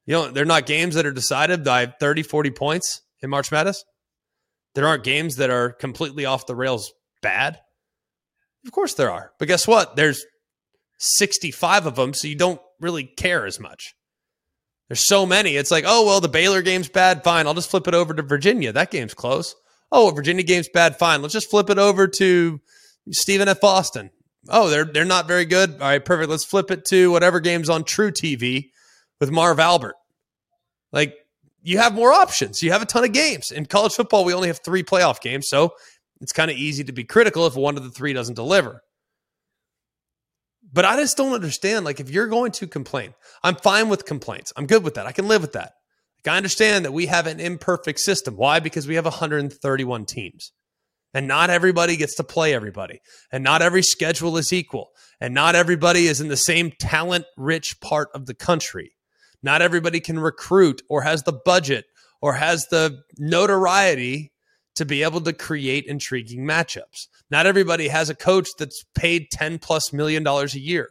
You 0.05 0.13
know, 0.13 0.31
they're 0.31 0.45
not 0.45 0.65
games 0.65 0.95
that 0.95 1.05
are 1.05 1.11
decided 1.11 1.63
by 1.63 1.87
30, 1.99 2.23
40 2.23 2.51
points 2.51 3.01
in 3.21 3.29
March 3.29 3.51
Madness. 3.51 3.83
There 4.75 4.87
aren't 4.87 5.03
games 5.03 5.35
that 5.35 5.49
are 5.49 5.73
completely 5.73 6.25
off 6.25 6.47
the 6.47 6.55
rails 6.55 6.93
bad. 7.21 7.59
Of 8.65 8.71
course 8.71 8.93
there 8.93 9.11
are. 9.11 9.31
But 9.37 9.49
guess 9.49 9.67
what? 9.67 9.95
There's 9.95 10.25
65 10.99 11.85
of 11.85 11.95
them, 11.95 12.13
so 12.13 12.27
you 12.27 12.35
don't 12.35 12.61
really 12.79 13.03
care 13.03 13.45
as 13.45 13.59
much. 13.59 13.93
There's 14.87 15.05
so 15.05 15.25
many. 15.25 15.55
It's 15.55 15.71
like, 15.71 15.83
oh, 15.87 16.05
well, 16.05 16.21
the 16.21 16.29
Baylor 16.29 16.61
game's 16.61 16.89
bad. 16.89 17.23
Fine. 17.23 17.47
I'll 17.47 17.53
just 17.53 17.69
flip 17.69 17.87
it 17.87 17.93
over 17.93 18.13
to 18.13 18.21
Virginia. 18.21 18.71
That 18.71 18.91
game's 18.91 19.13
close. 19.13 19.55
Oh, 19.91 20.11
Virginia 20.11 20.43
game's 20.43 20.69
bad. 20.69 20.97
Fine. 20.97 21.21
Let's 21.21 21.33
just 21.33 21.49
flip 21.49 21.69
it 21.69 21.77
over 21.77 22.07
to 22.07 22.61
Stephen 23.11 23.47
F. 23.47 23.63
Austin. 23.63 24.09
Oh, 24.49 24.69
they're 24.69 24.85
they're 24.85 25.05
not 25.05 25.27
very 25.27 25.45
good. 25.45 25.73
All 25.73 25.79
right, 25.79 26.03
perfect. 26.03 26.29
Let's 26.29 26.45
flip 26.45 26.71
it 26.71 26.85
to 26.85 27.11
whatever 27.11 27.39
game's 27.39 27.69
on 27.69 27.83
truTV 27.83 28.69
with 29.19 29.31
Marv 29.31 29.59
Albert. 29.59 29.95
Like 30.91 31.15
you 31.61 31.77
have 31.77 31.93
more 31.93 32.11
options. 32.11 32.63
You 32.63 32.71
have 32.71 32.81
a 32.81 32.87
ton 32.87 33.03
of 33.03 33.11
games. 33.11 33.51
In 33.51 33.65
college 33.65 33.93
football, 33.93 34.25
we 34.25 34.33
only 34.33 34.47
have 34.47 34.61
three 34.63 34.83
playoff 34.83 35.21
games, 35.21 35.47
so 35.47 35.73
it's 36.19 36.33
kind 36.33 36.49
of 36.49 36.57
easy 36.57 36.83
to 36.83 36.91
be 36.91 37.03
critical 37.03 37.45
if 37.45 37.55
one 37.55 37.77
of 37.77 37.83
the 37.83 37.91
three 37.91 38.13
doesn't 38.13 38.35
deliver. 38.35 38.81
But 40.73 40.85
I 40.85 40.95
just 40.95 41.17
don't 41.17 41.33
understand. 41.33 41.85
Like, 41.85 41.99
if 41.99 42.09
you're 42.09 42.27
going 42.27 42.51
to 42.53 42.67
complain, 42.67 43.13
I'm 43.43 43.55
fine 43.55 43.89
with 43.89 44.05
complaints. 44.05 44.53
I'm 44.55 44.67
good 44.67 44.83
with 44.83 44.93
that. 44.95 45.05
I 45.05 45.11
can 45.11 45.27
live 45.27 45.41
with 45.41 45.53
that. 45.53 45.73
I 46.27 46.37
understand 46.37 46.85
that 46.85 46.93
we 46.93 47.07
have 47.07 47.27
an 47.27 47.39
imperfect 47.39 47.99
system. 47.99 48.35
Why? 48.35 48.59
Because 48.59 48.87
we 48.87 48.95
have 48.95 49.05
131 49.05 50.05
teams. 50.05 50.51
And 51.13 51.27
not 51.27 51.49
everybody 51.49 51.97
gets 51.97 52.15
to 52.15 52.23
play 52.23 52.53
everybody. 52.53 53.01
And 53.31 53.43
not 53.43 53.61
every 53.61 53.83
schedule 53.83 54.37
is 54.37 54.53
equal. 54.53 54.91
And 55.19 55.33
not 55.33 55.55
everybody 55.55 56.07
is 56.07 56.21
in 56.21 56.29
the 56.29 56.37
same 56.37 56.71
talent 56.79 57.25
rich 57.35 57.81
part 57.81 58.09
of 58.13 58.27
the 58.27 58.33
country. 58.33 58.93
Not 59.43 59.61
everybody 59.61 59.99
can 59.99 60.19
recruit 60.19 60.81
or 60.89 61.01
has 61.01 61.23
the 61.23 61.33
budget 61.33 61.85
or 62.21 62.33
has 62.33 62.67
the 62.67 63.01
notoriety 63.17 64.31
to 64.75 64.85
be 64.85 65.03
able 65.03 65.21
to 65.21 65.33
create 65.33 65.85
intriguing 65.85 66.45
matchups. 66.45 67.07
Not 67.29 67.45
everybody 67.45 67.89
has 67.89 68.09
a 68.09 68.15
coach 68.15 68.47
that's 68.57 68.85
paid 68.95 69.27
10 69.31 69.59
plus 69.59 69.91
million 69.91 70.23
dollars 70.23 70.55
a 70.55 70.59
year. 70.59 70.89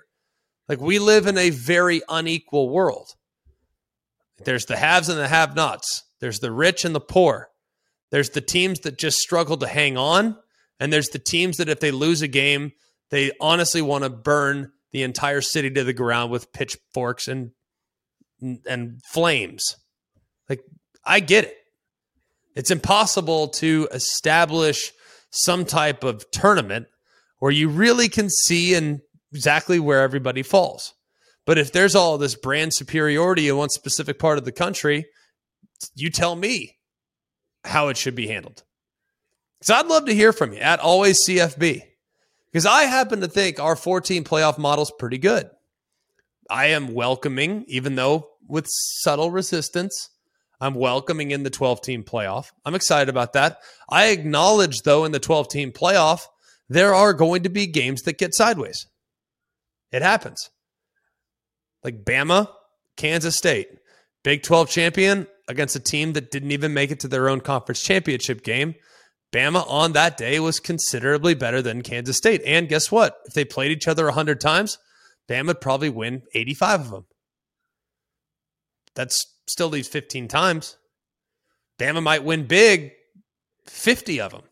Like 0.69 0.81
we 0.81 0.99
live 0.99 1.27
in 1.27 1.39
a 1.39 1.51
very 1.51 2.03
unequal 2.09 2.69
world. 2.69 3.15
There's 4.45 4.67
the 4.67 4.77
haves 4.77 5.09
and 5.09 5.19
the 5.19 5.29
have 5.29 5.55
nots. 5.55 6.05
There's 6.21 6.41
the 6.41 6.53
rich 6.53 6.85
and 6.85 6.95
the 6.95 7.01
poor. 7.01 7.49
There's 8.11 8.31
the 8.31 8.41
teams 8.41 8.81
that 8.81 8.99
just 8.99 9.19
struggle 9.19 9.57
to 9.59 9.67
hang 9.67 9.97
on. 9.97 10.37
And 10.79 10.93
there's 10.93 11.11
the 11.11 11.19
teams 11.19 11.59
that 11.59 11.69
if 11.69 11.81
they 11.81 11.91
lose 11.91 12.23
a 12.23 12.29
game, 12.29 12.73
they 13.11 13.33
honestly 13.41 13.83
want 13.83 14.05
to 14.05 14.11
burn 14.11 14.73
the 14.93 15.03
entire 15.03 15.41
city 15.41 15.71
to 15.71 15.85
the 15.85 15.93
ground 15.93 16.31
with 16.31 16.53
pitchforks 16.53 17.29
and 17.29 17.51
and 18.67 19.03
flames. 19.05 19.77
Like 20.49 20.63
I 21.05 21.21
get 21.21 21.45
it. 21.45 21.57
It's 22.57 22.71
impossible 22.71 23.49
to 23.49 23.89
establish 23.93 24.93
some 25.31 25.65
type 25.65 26.03
of 26.03 26.29
tournament 26.31 26.87
where 27.39 27.53
you 27.53 27.69
really 27.69 28.09
can 28.09 28.29
see 28.31 28.75
and 28.75 29.01
exactly 29.33 29.79
where 29.79 30.03
everybody 30.03 30.43
falls. 30.43 30.95
But 31.47 31.59
if 31.59 31.73
there's 31.73 31.95
all 31.95 32.19
this 32.19 32.35
brand 32.35 32.75
superiority 32.75 33.49
in 33.49 33.57
one 33.57 33.71
specific 33.71 34.19
part 34.19 34.39
of 34.39 34.45
the 34.45 34.53
country, 34.53 35.07
you 35.95 36.11
tell 36.11 36.37
me 36.37 36.77
how 37.65 37.89
it 37.89 37.97
should 37.97 38.15
be 38.15 38.29
handled. 38.29 38.63
Because 39.59 39.71
I'd 39.71 39.89
love 39.89 40.07
to 40.07 40.15
hear 40.15 40.33
from 40.33 40.53
you 40.53 40.59
at 40.59 40.81
always 40.81 41.19
CFB. 41.27 41.83
Because 42.51 42.67
I 42.67 42.85
happen 42.85 43.21
to 43.21 43.29
think 43.29 43.61
our 43.61 43.77
14 43.77 44.25
playoff 44.25 44.59
model 44.59 44.83
is 44.83 44.93
pretty 44.99 45.19
good. 45.19 45.49
I 46.49 46.67
am 46.67 46.95
welcoming, 46.95 47.65
even 47.69 47.95
though 47.95 48.29
with 48.49 48.67
subtle 48.69 49.31
resistance, 49.31 50.11
I'm 50.61 50.75
welcoming 50.75 51.31
in 51.31 51.43
the 51.43 51.51
12 51.51 51.81
team 51.81 52.03
playoff. 52.03 52.47
I'm 52.65 52.75
excited 52.75 53.09
about 53.09 53.33
that. 53.35 53.59
I 53.89 54.07
acknowledge, 54.07 54.83
though, 54.83 55.05
in 55.05 55.13
the 55.13 55.21
12 55.21 55.49
team 55.49 55.73
playoff, 55.73 56.23
there 56.69 56.95
are 56.95 57.15
going 57.15 57.45
to 57.45 57.49
be 57.49 57.67
games 57.67 58.03
that 58.03 58.19
get 58.19 58.35
sideways. 58.35 58.87
It 59.93 60.03
happens. 60.03 60.51
Like 61.83 62.05
Bama, 62.05 62.49
Kansas 62.97 63.37
State, 63.37 63.69
Big 64.23 64.43
12 64.43 64.69
champion 64.69 65.27
against 65.49 65.77
a 65.77 65.81
team 65.81 66.13
that 66.13 66.31
didn't 66.31 66.53
even 66.53 66.75
make 66.75 66.91
it 66.91 67.01
to 67.01 67.09
their 67.09 67.29
own 67.29 67.41
conference 67.41 67.83
championship 67.83 68.45
game. 68.45 68.75
Bama 69.33 69.67
on 69.69 69.93
that 69.93 70.17
day 70.17 70.41
was 70.41 70.61
considerably 70.61 71.35
better 71.35 71.63
than 71.63 71.83
Kansas 71.83 72.17
State. 72.17 72.43
And 72.45 72.69
guess 72.69 72.91
what? 72.91 73.17
If 73.27 73.35
they 73.35 73.45
played 73.45 73.71
each 73.71 73.89
other 73.89 74.05
100 74.05 74.41
times, 74.41 74.79
Bama 75.29 75.49
would 75.49 75.61
probably 75.61 75.89
win 75.89 76.23
85 76.35 76.81
of 76.81 76.91
them. 76.91 77.07
That's 78.95 79.25
still 79.47 79.69
leaves 79.69 79.89
15 79.89 80.29
times. 80.29 80.77
Bama 81.79 82.03
might 82.03 82.25
win 82.25 82.47
big 82.47 82.93
50 83.67 84.21
of 84.21 84.33
them, 84.33 84.43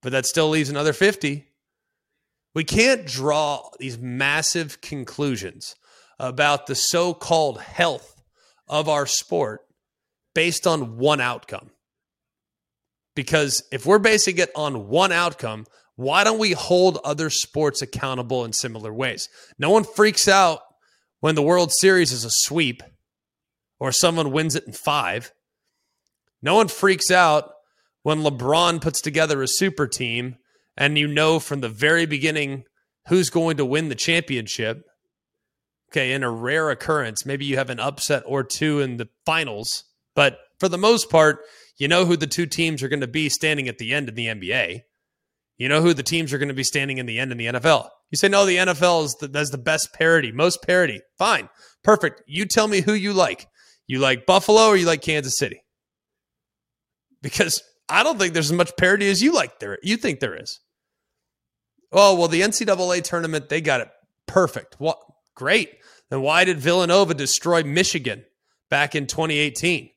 but 0.00 0.12
that 0.12 0.26
still 0.26 0.48
leaves 0.48 0.70
another 0.70 0.92
50. 0.92 1.46
We 2.54 2.64
can't 2.64 3.06
draw 3.06 3.68
these 3.78 3.98
massive 3.98 4.80
conclusions 4.80 5.74
about 6.18 6.66
the 6.66 6.74
so 6.74 7.12
called 7.12 7.60
health 7.60 8.22
of 8.68 8.88
our 8.88 9.06
sport 9.06 9.62
based 10.34 10.66
on 10.66 10.96
one 10.96 11.20
outcome. 11.20 11.70
Because 13.16 13.62
if 13.72 13.86
we're 13.86 13.98
basing 13.98 14.38
it 14.38 14.50
on 14.54 14.88
one 14.88 15.12
outcome, 15.12 15.66
why 15.96 16.24
don't 16.24 16.38
we 16.38 16.52
hold 16.52 16.98
other 17.04 17.30
sports 17.30 17.82
accountable 17.82 18.44
in 18.44 18.52
similar 18.52 18.92
ways? 18.92 19.28
No 19.58 19.70
one 19.70 19.84
freaks 19.84 20.26
out 20.26 20.60
when 21.20 21.36
the 21.36 21.42
World 21.42 21.72
Series 21.72 22.12
is 22.12 22.24
a 22.24 22.30
sweep 22.30 22.82
or 23.78 23.92
someone 23.92 24.32
wins 24.32 24.56
it 24.56 24.64
in 24.66 24.72
five. 24.72 25.32
No 26.42 26.56
one 26.56 26.68
freaks 26.68 27.10
out 27.10 27.52
when 28.02 28.22
LeBron 28.22 28.80
puts 28.80 29.00
together 29.00 29.42
a 29.42 29.48
super 29.48 29.86
team 29.86 30.36
and 30.76 30.98
you 30.98 31.06
know 31.06 31.38
from 31.38 31.60
the 31.60 31.68
very 31.68 32.06
beginning 32.06 32.64
who's 33.08 33.30
going 33.30 33.56
to 33.56 33.64
win 33.64 33.88
the 33.88 33.94
championship. 33.94 34.82
Okay, 35.90 36.12
in 36.12 36.22
a 36.22 36.30
rare 36.30 36.70
occurrence, 36.70 37.24
maybe 37.24 37.44
you 37.44 37.56
have 37.56 37.70
an 37.70 37.78
upset 37.78 38.24
or 38.26 38.42
two 38.42 38.80
in 38.80 38.96
the 38.96 39.08
finals, 39.24 39.84
but 40.16 40.38
for 40.58 40.68
the 40.68 40.78
most 40.78 41.08
part, 41.08 41.40
you 41.76 41.86
know 41.88 42.04
who 42.04 42.16
the 42.16 42.26
two 42.26 42.46
teams 42.46 42.82
are 42.82 42.88
going 42.88 43.00
to 43.00 43.06
be 43.06 43.28
standing 43.28 43.68
at 43.68 43.78
the 43.78 43.92
end 43.92 44.08
in 44.08 44.14
the 44.14 44.26
NBA. 44.26 44.82
You 45.56 45.68
know 45.68 45.80
who 45.80 45.94
the 45.94 46.02
teams 46.02 46.32
are 46.32 46.38
going 46.38 46.48
to 46.48 46.54
be 46.54 46.64
standing 46.64 46.98
in 46.98 47.06
the 47.06 47.18
end 47.18 47.30
in 47.30 47.38
the 47.38 47.46
NFL. 47.46 47.88
You 48.10 48.16
say, 48.16 48.28
no, 48.28 48.44
the 48.44 48.56
NFL 48.56 49.04
is 49.04 49.14
the, 49.20 49.28
that's 49.28 49.50
the 49.50 49.58
best 49.58 49.92
parity, 49.92 50.32
most 50.32 50.62
parity. 50.62 51.00
Fine, 51.18 51.48
perfect. 51.82 52.22
You 52.26 52.44
tell 52.44 52.66
me 52.66 52.80
who 52.80 52.92
you 52.92 53.12
like. 53.12 53.46
You 53.86 53.98
like 53.98 54.26
Buffalo 54.26 54.68
or 54.68 54.76
you 54.76 54.86
like 54.86 55.02
Kansas 55.02 55.36
City? 55.36 55.60
Because 57.22 57.62
I 57.88 58.02
don't 58.02 58.18
think 58.18 58.32
there's 58.32 58.50
as 58.50 58.56
much 58.56 58.76
parity 58.76 59.08
as 59.10 59.22
you 59.22 59.32
like 59.32 59.58
there. 59.58 59.78
You 59.82 59.96
think 59.96 60.20
there 60.20 60.40
is. 60.40 60.60
Oh 61.94 62.16
well, 62.16 62.28
the 62.28 62.42
NCAA 62.42 63.02
tournament 63.04 63.48
they 63.48 63.60
got 63.60 63.80
it 63.80 63.88
perfect. 64.26 64.74
What 64.78 64.98
great. 65.34 65.78
Then 66.10 66.20
why 66.20 66.44
did 66.44 66.58
Villanova 66.58 67.14
destroy 67.14 67.62
Michigan 67.62 68.24
back 68.68 68.94
in 68.94 69.06
2018? 69.06 69.90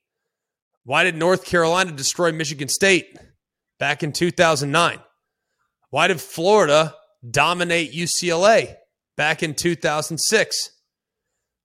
Why 0.83 1.03
did 1.03 1.15
North 1.15 1.43
Carolina 1.43 1.91
destroy 1.91 2.31
Michigan 2.31 2.69
State 2.69 3.17
back 3.79 4.03
in 4.03 4.13
2009? 4.13 4.99
Why 5.89 6.07
did 6.07 6.21
Florida 6.21 6.95
dominate 7.29 7.93
UCLA 7.93 8.75
back 9.17 9.41
in 9.41 9.55
2006? 9.55 10.69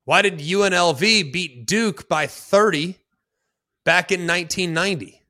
Why 0.05 0.23
did 0.23 0.39
UNLV 0.39 1.33
beat 1.33 1.67
Duke 1.67 2.09
by 2.09 2.27
30 2.27 2.97
back 3.85 4.11
in 4.11 4.27
1990? 4.27 5.23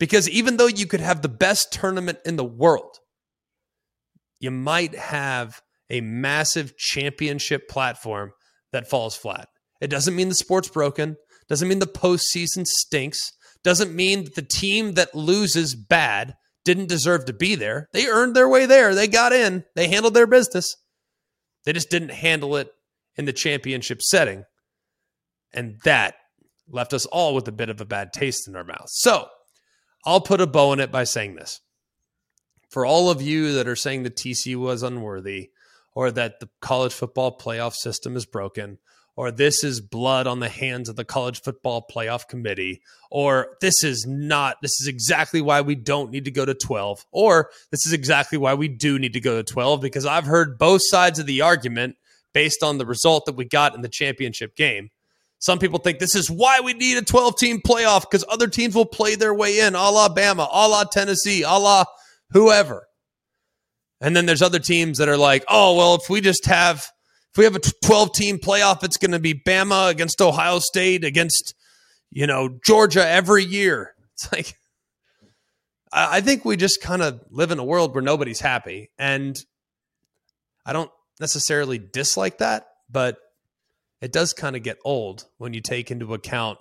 Because 0.00 0.28
even 0.28 0.56
though 0.56 0.66
you 0.66 0.86
could 0.86 1.00
have 1.00 1.22
the 1.22 1.28
best 1.28 1.72
tournament 1.72 2.18
in 2.24 2.36
the 2.36 2.44
world, 2.44 2.98
you 4.40 4.50
might 4.50 4.94
have 4.94 5.60
a 5.90 6.00
massive 6.00 6.76
championship 6.76 7.68
platform 7.68 8.32
that 8.72 8.88
falls 8.88 9.16
flat. 9.16 9.48
It 9.80 9.88
doesn't 9.88 10.16
mean 10.16 10.28
the 10.28 10.34
sport's 10.34 10.68
broken, 10.68 11.16
doesn't 11.48 11.68
mean 11.68 11.78
the 11.78 11.86
postseason 11.86 12.66
stinks, 12.66 13.32
doesn't 13.64 13.94
mean 13.94 14.24
that 14.24 14.34
the 14.34 14.42
team 14.42 14.94
that 14.94 15.14
loses 15.14 15.74
bad 15.74 16.34
didn't 16.64 16.88
deserve 16.88 17.24
to 17.24 17.32
be 17.32 17.54
there. 17.54 17.88
They 17.92 18.06
earned 18.06 18.36
their 18.36 18.48
way 18.48 18.66
there. 18.66 18.94
They 18.94 19.08
got 19.08 19.32
in, 19.32 19.64
they 19.74 19.88
handled 19.88 20.14
their 20.14 20.26
business. 20.26 20.74
They 21.64 21.72
just 21.72 21.90
didn't 21.90 22.10
handle 22.10 22.56
it 22.56 22.70
in 23.16 23.24
the 23.24 23.32
championship 23.32 24.02
setting. 24.02 24.44
And 25.52 25.78
that 25.84 26.14
left 26.68 26.92
us 26.92 27.06
all 27.06 27.34
with 27.34 27.48
a 27.48 27.52
bit 27.52 27.70
of 27.70 27.80
a 27.80 27.86
bad 27.86 28.12
taste 28.12 28.46
in 28.46 28.54
our 28.54 28.64
mouth. 28.64 28.86
So 28.88 29.28
I'll 30.04 30.20
put 30.20 30.40
a 30.40 30.46
bow 30.46 30.72
in 30.72 30.80
it 30.80 30.92
by 30.92 31.04
saying 31.04 31.34
this. 31.34 31.60
For 32.68 32.84
all 32.84 33.10
of 33.10 33.22
you 33.22 33.52
that 33.52 33.68
are 33.68 33.76
saying 33.76 34.02
the 34.02 34.10
TC 34.10 34.56
was 34.56 34.82
unworthy, 34.82 35.50
or 35.94 36.10
that 36.10 36.40
the 36.40 36.48
college 36.60 36.92
football 36.92 37.36
playoff 37.36 37.74
system 37.74 38.16
is 38.16 38.26
broken, 38.26 38.78
or 39.16 39.32
this 39.32 39.64
is 39.64 39.80
blood 39.80 40.28
on 40.28 40.38
the 40.38 40.48
hands 40.48 40.88
of 40.88 40.94
the 40.94 41.04
college 41.04 41.42
football 41.42 41.84
playoff 41.90 42.28
committee, 42.28 42.80
or 43.10 43.56
this 43.60 43.82
is 43.82 44.06
not, 44.06 44.58
this 44.62 44.80
is 44.80 44.86
exactly 44.86 45.40
why 45.40 45.60
we 45.60 45.74
don't 45.74 46.12
need 46.12 46.26
to 46.26 46.30
go 46.30 46.44
to 46.44 46.54
12, 46.54 47.04
or 47.10 47.50
this 47.72 47.84
is 47.84 47.92
exactly 47.92 48.38
why 48.38 48.54
we 48.54 48.68
do 48.68 48.98
need 48.98 49.14
to 49.14 49.20
go 49.20 49.42
to 49.42 49.42
12, 49.42 49.80
because 49.80 50.06
I've 50.06 50.26
heard 50.26 50.56
both 50.58 50.82
sides 50.84 51.18
of 51.18 51.26
the 51.26 51.40
argument 51.40 51.96
based 52.32 52.62
on 52.62 52.78
the 52.78 52.86
result 52.86 53.26
that 53.26 53.34
we 53.34 53.44
got 53.44 53.74
in 53.74 53.80
the 53.80 53.88
championship 53.88 54.54
game. 54.54 54.90
Some 55.40 55.58
people 55.58 55.78
think 55.78 55.98
this 55.98 56.14
is 56.14 56.30
why 56.30 56.60
we 56.60 56.74
need 56.74 56.98
a 56.98 57.02
12 57.02 57.36
team 57.36 57.60
playoff 57.60 58.02
because 58.02 58.24
other 58.28 58.46
teams 58.46 58.74
will 58.74 58.86
play 58.86 59.14
their 59.14 59.34
way 59.34 59.58
in, 59.58 59.74
a 59.74 59.90
la 59.90 60.08
Bama, 60.08 60.48
a 60.48 60.68
la 60.68 60.84
Tennessee, 60.84 61.42
a 61.42 61.50
la 61.50 61.84
whoever. 62.30 62.86
And 64.00 64.14
then 64.16 64.26
there's 64.26 64.42
other 64.42 64.58
teams 64.58 64.98
that 64.98 65.08
are 65.08 65.16
like, 65.16 65.44
oh, 65.48 65.76
well, 65.76 65.94
if 65.96 66.08
we 66.08 66.20
just 66.20 66.46
have 66.46 66.86
if 67.32 67.38
we 67.38 67.44
have 67.44 67.56
a 67.56 67.60
12 67.84 68.12
team 68.12 68.38
playoff, 68.38 68.82
it's 68.82 68.96
going 68.96 69.12
to 69.12 69.18
be 69.18 69.34
Bama 69.34 69.90
against 69.90 70.20
Ohio 70.20 70.58
State 70.60 71.04
against, 71.04 71.54
you 72.10 72.26
know, 72.26 72.58
Georgia 72.64 73.06
every 73.08 73.44
year. 73.44 73.94
It's 74.18 74.32
like, 74.32 74.56
I 75.92 76.20
think 76.22 76.44
we 76.44 76.56
just 76.56 76.82
kind 76.82 77.02
of 77.02 77.20
live 77.30 77.52
in 77.52 77.60
a 77.60 77.64
world 77.64 77.94
where 77.94 78.02
nobody's 78.02 78.40
happy. 78.40 78.90
And 78.98 79.38
I 80.66 80.72
don't 80.72 80.90
necessarily 81.20 81.78
dislike 81.78 82.38
that, 82.38 82.66
but 82.90 83.16
it 84.00 84.10
does 84.12 84.32
kind 84.32 84.56
of 84.56 84.64
get 84.64 84.78
old 84.84 85.24
when 85.36 85.54
you 85.54 85.60
take 85.60 85.92
into 85.92 86.14
account 86.14 86.58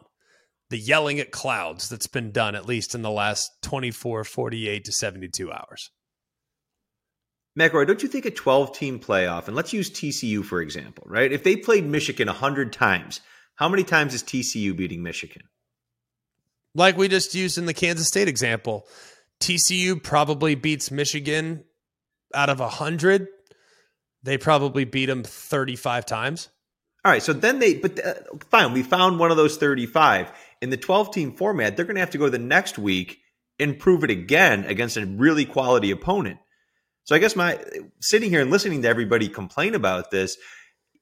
the 0.70 0.78
yelling 0.78 1.20
at 1.20 1.32
clouds 1.32 1.90
that's 1.90 2.08
been 2.08 2.32
done 2.32 2.56
at 2.56 2.66
least 2.66 2.94
in 2.94 3.02
the 3.02 3.12
last 3.12 3.52
24, 3.62 4.24
48 4.24 4.86
to 4.86 4.92
72 4.92 5.52
hours. 5.52 5.92
McElroy, 7.58 7.88
don't 7.88 8.04
you 8.04 8.10
think 8.10 8.26
a 8.26 8.32
12 8.32 8.78
team 8.78 9.00
playoff, 9.00 9.48
and 9.48 9.56
let's 9.56 9.74
use 9.74 9.90
TCU 9.90 10.44
for 10.44 10.62
example, 10.62 11.04
right? 11.08 11.32
If 11.32 11.44
they 11.44 11.56
played 11.56 11.86
Michigan 11.86 12.28
100 12.28 12.72
times, 12.72 13.22
how 13.56 13.68
many 13.68 13.84
times 13.84 14.14
is 14.14 14.24
TCU 14.24 14.76
beating 14.76 15.02
Michigan? 15.02 15.44
Like 16.76 16.98
we 16.98 17.08
just 17.08 17.34
used 17.34 17.58
in 17.58 17.66
the 17.66 17.74
Kansas 17.74 18.08
State 18.08 18.28
example, 18.28 18.86
TCU 19.40 20.02
probably 20.02 20.54
beats 20.54 20.92
Michigan 20.92 21.64
out 22.36 22.50
of 22.50 22.60
100. 22.60 23.28
They 24.22 24.38
probably 24.38 24.86
beat 24.86 25.08
them 25.08 25.24
35 25.24 26.06
times. 26.06 26.50
All 27.06 27.12
right, 27.12 27.24
so 27.24 27.34
then 27.34 27.60
they, 27.60 27.76
but 27.76 28.06
uh, 28.06 28.14
fine, 28.50 28.74
we 28.74 28.84
found 28.84 29.18
one 29.18 29.32
of 29.32 29.38
those 29.38 29.58
35. 29.58 30.32
In 30.62 30.70
the 30.70 30.78
12 30.78 31.14
team 31.14 31.34
format, 31.34 31.76
they're 31.76 31.86
going 31.86 31.96
to 31.96 32.02
have 32.02 32.12
to 32.12 32.18
go 32.18 32.30
the 32.30 32.40
next 32.40 32.78
week 32.78 33.20
and 33.60 33.78
prove 33.78 34.04
it 34.04 34.10
again 34.10 34.66
against 34.66 34.98
a 34.98 35.06
really 35.06 35.46
quality 35.46 35.92
opponent. 35.92 36.40
So 37.04 37.16
I 37.16 37.20
guess 37.20 37.36
my 37.36 37.60
sitting 38.02 38.30
here 38.30 38.42
and 38.42 38.52
listening 38.52 38.82
to 38.82 38.88
everybody 38.88 39.30
complain 39.30 39.76
about 39.76 40.12
this, 40.12 40.38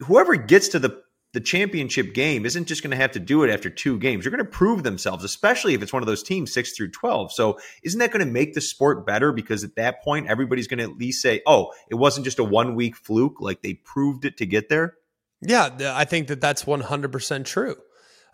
whoever 0.02 0.36
gets 0.36 0.70
to 0.70 0.80
the 0.80 1.04
the 1.34 1.42
championship 1.42 2.14
game 2.14 2.46
isn't 2.46 2.66
just 2.66 2.82
going 2.82 2.92
to 2.92 2.98
have 2.98 3.12
to 3.12 3.20
do 3.20 3.44
it 3.44 3.52
after 3.52 3.70
two 3.70 4.00
games. 4.00 4.24
You're 4.24 4.32
going 4.32 4.46
to 4.46 4.50
prove 4.50 4.84
themselves, 4.84 5.26
especially 5.26 5.74
if 5.74 5.84
it's 5.84 5.92
one 5.92 6.02
of 6.02 6.08
those 6.08 6.24
teams 6.24 6.54
six 6.54 6.72
through 6.72 6.92
twelve. 6.92 7.34
So 7.34 7.60
isn't 7.84 8.00
that 8.00 8.12
going 8.12 8.26
to 8.26 8.32
make 8.32 8.54
the 8.54 8.62
sport 8.62 9.06
better? 9.06 9.34
Because 9.34 9.66
at 9.66 9.76
that 9.76 10.02
point, 10.02 10.28
everybody's 10.28 10.68
going 10.68 10.78
to 10.78 10.86
at 10.86 10.98
least 10.98 11.22
say, 11.22 11.42
"Oh, 11.46 11.74
it 11.90 11.96
wasn't 11.96 12.24
just 12.24 12.40
a 12.40 12.44
one 12.44 12.74
week 12.76 12.96
fluke; 12.96 13.42
like 13.42 13.62
they 13.64 13.74
proved 13.74 14.24
it 14.24 14.38
to 14.38 14.46
get 14.46 14.70
there." 14.70 14.96
Yeah, 15.42 15.94
I 15.94 16.06
think 16.06 16.28
that 16.28 16.40
that's 16.40 16.66
100 16.66 17.12
percent 17.12 17.46
true. 17.46 17.76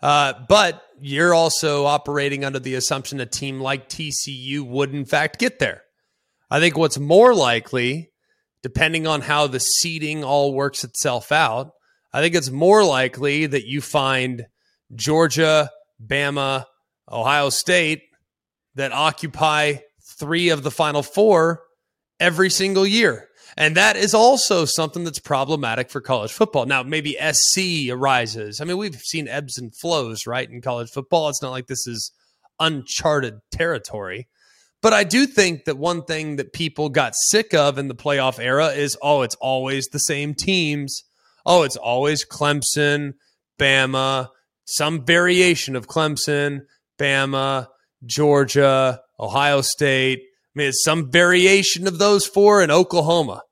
Uh, 0.02 0.34
but 0.48 0.82
you're 1.00 1.32
also 1.32 1.86
operating 1.86 2.44
under 2.44 2.58
the 2.58 2.74
assumption 2.74 3.20
a 3.20 3.26
team 3.26 3.60
like 3.60 3.88
TCU 3.88 4.66
would 4.66 4.92
in 4.92 5.04
fact 5.04 5.38
get 5.38 5.58
there. 5.58 5.82
I 6.50 6.60
think 6.60 6.76
what's 6.76 6.98
more 6.98 7.34
likely, 7.34 8.10
depending 8.62 9.06
on 9.06 9.20
how 9.22 9.46
the 9.46 9.60
seeding 9.60 10.24
all 10.24 10.54
works 10.54 10.84
itself 10.84 11.32
out, 11.32 11.70
I 12.12 12.20
think 12.20 12.34
it's 12.34 12.50
more 12.50 12.84
likely 12.84 13.46
that 13.46 13.64
you 13.64 13.80
find 13.80 14.44
Georgia, 14.94 15.70
Bama, 16.04 16.66
Ohio 17.10 17.48
State 17.48 18.02
that 18.74 18.92
occupy 18.92 19.76
three 20.18 20.50
of 20.50 20.62
the 20.62 20.70
final 20.70 21.02
four 21.02 21.62
every 22.20 22.50
single 22.50 22.86
year. 22.86 23.28
And 23.56 23.76
that 23.76 23.96
is 23.96 24.14
also 24.14 24.64
something 24.64 25.04
that's 25.04 25.18
problematic 25.18 25.90
for 25.90 26.00
college 26.00 26.32
football. 26.32 26.64
Now, 26.66 26.82
maybe 26.82 27.16
SC 27.20 27.90
arises. 27.90 28.60
I 28.60 28.64
mean, 28.64 28.78
we've 28.78 28.96
seen 28.96 29.28
ebbs 29.28 29.58
and 29.58 29.72
flows, 29.76 30.26
right, 30.26 30.48
in 30.48 30.62
college 30.62 30.90
football. 30.90 31.28
It's 31.28 31.42
not 31.42 31.50
like 31.50 31.66
this 31.66 31.86
is 31.86 32.12
uncharted 32.58 33.40
territory. 33.50 34.28
But 34.80 34.92
I 34.92 35.04
do 35.04 35.26
think 35.26 35.64
that 35.64 35.78
one 35.78 36.02
thing 36.02 36.36
that 36.36 36.52
people 36.52 36.88
got 36.88 37.14
sick 37.14 37.54
of 37.54 37.78
in 37.78 37.88
the 37.88 37.94
playoff 37.94 38.42
era 38.42 38.68
is 38.68 38.96
oh, 39.00 39.22
it's 39.22 39.36
always 39.36 39.86
the 39.86 39.98
same 39.98 40.34
teams. 40.34 41.04
Oh, 41.46 41.62
it's 41.62 41.76
always 41.76 42.24
Clemson, 42.24 43.14
Bama, 43.58 44.28
some 44.64 45.04
variation 45.04 45.76
of 45.76 45.86
Clemson, 45.86 46.62
Bama, 46.98 47.68
Georgia, 48.04 49.00
Ohio 49.20 49.60
State. 49.60 50.24
I 50.54 50.58
mean, 50.58 50.68
it's 50.68 50.84
some 50.84 51.10
variation 51.10 51.86
of 51.86 51.98
those 51.98 52.26
four 52.26 52.62
in 52.62 52.70
Oklahoma, 52.70 53.42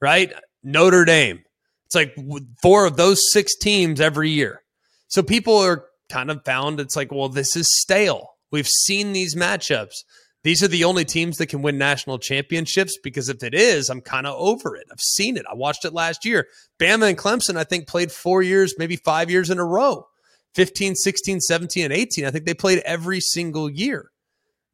right? 0.00 0.32
Notre 0.62 1.04
Dame. 1.04 1.42
It's 1.86 1.94
like 1.94 2.16
four 2.62 2.86
of 2.86 2.96
those 2.96 3.32
six 3.32 3.56
teams 3.56 4.00
every 4.00 4.30
year. 4.30 4.62
So 5.08 5.22
people 5.22 5.56
are 5.56 5.86
kind 6.10 6.30
of 6.30 6.44
found 6.44 6.78
it's 6.78 6.96
like, 6.96 7.10
well, 7.10 7.28
this 7.28 7.56
is 7.56 7.66
stale. 7.80 8.28
We've 8.50 8.68
seen 8.68 9.12
these 9.12 9.34
matchups. 9.34 10.04
these 10.44 10.62
are 10.62 10.68
the 10.68 10.84
only 10.84 11.04
teams 11.04 11.38
that 11.38 11.46
can 11.46 11.62
win 11.62 11.78
national 11.78 12.18
championships 12.18 12.98
because 13.02 13.28
if 13.28 13.42
it 13.42 13.54
is, 13.54 13.88
I'm 13.88 14.00
kind 14.00 14.26
of 14.26 14.34
over 14.38 14.76
it. 14.76 14.86
I've 14.92 15.00
seen 15.00 15.36
it. 15.36 15.46
I 15.50 15.54
watched 15.54 15.84
it 15.84 15.94
last 15.94 16.24
year. 16.24 16.48
Bama 16.78 17.08
and 17.08 17.18
Clemson, 17.18 17.56
I 17.56 17.64
think, 17.64 17.86
played 17.88 18.12
four 18.12 18.42
years, 18.42 18.74
maybe 18.76 18.96
five 18.96 19.30
years 19.30 19.50
in 19.50 19.58
a 19.58 19.64
row 19.64 20.06
15, 20.54 20.94
16, 20.96 21.40
17, 21.40 21.84
and 21.84 21.92
18. 21.92 22.24
I 22.26 22.30
think 22.30 22.44
they 22.44 22.54
played 22.54 22.80
every 22.84 23.20
single 23.20 23.70
year. 23.70 24.11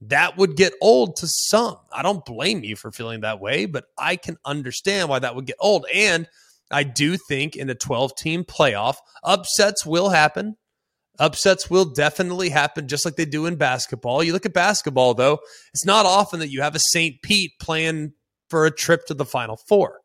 That 0.02 0.36
would 0.36 0.56
get 0.56 0.74
old 0.80 1.16
to 1.16 1.26
some. 1.26 1.76
I 1.92 2.02
don't 2.02 2.24
blame 2.24 2.62
you 2.62 2.76
for 2.76 2.92
feeling 2.92 3.22
that 3.22 3.40
way, 3.40 3.66
but 3.66 3.86
I 3.98 4.16
can 4.16 4.36
understand 4.44 5.08
why 5.08 5.18
that 5.18 5.34
would 5.34 5.46
get 5.46 5.56
old. 5.58 5.86
And 5.92 6.28
I 6.70 6.84
do 6.84 7.16
think 7.16 7.56
in 7.56 7.70
a 7.70 7.74
12 7.74 8.14
team 8.16 8.44
playoff, 8.44 8.96
upsets 9.24 9.84
will 9.84 10.10
happen. 10.10 10.56
Upsets 11.18 11.68
will 11.68 11.84
definitely 11.84 12.48
happen 12.48 12.86
just 12.86 13.04
like 13.04 13.16
they 13.16 13.24
do 13.24 13.46
in 13.46 13.56
basketball. 13.56 14.22
You 14.22 14.32
look 14.32 14.46
at 14.46 14.52
basketball, 14.52 15.14
though, 15.14 15.40
it's 15.74 15.84
not 15.84 16.06
often 16.06 16.38
that 16.40 16.52
you 16.52 16.62
have 16.62 16.76
a 16.76 16.80
St. 16.80 17.20
Pete 17.22 17.52
playing 17.58 18.12
for 18.48 18.66
a 18.66 18.70
trip 18.70 19.06
to 19.06 19.14
the 19.14 19.24
Final 19.24 19.56
Four. 19.56 20.00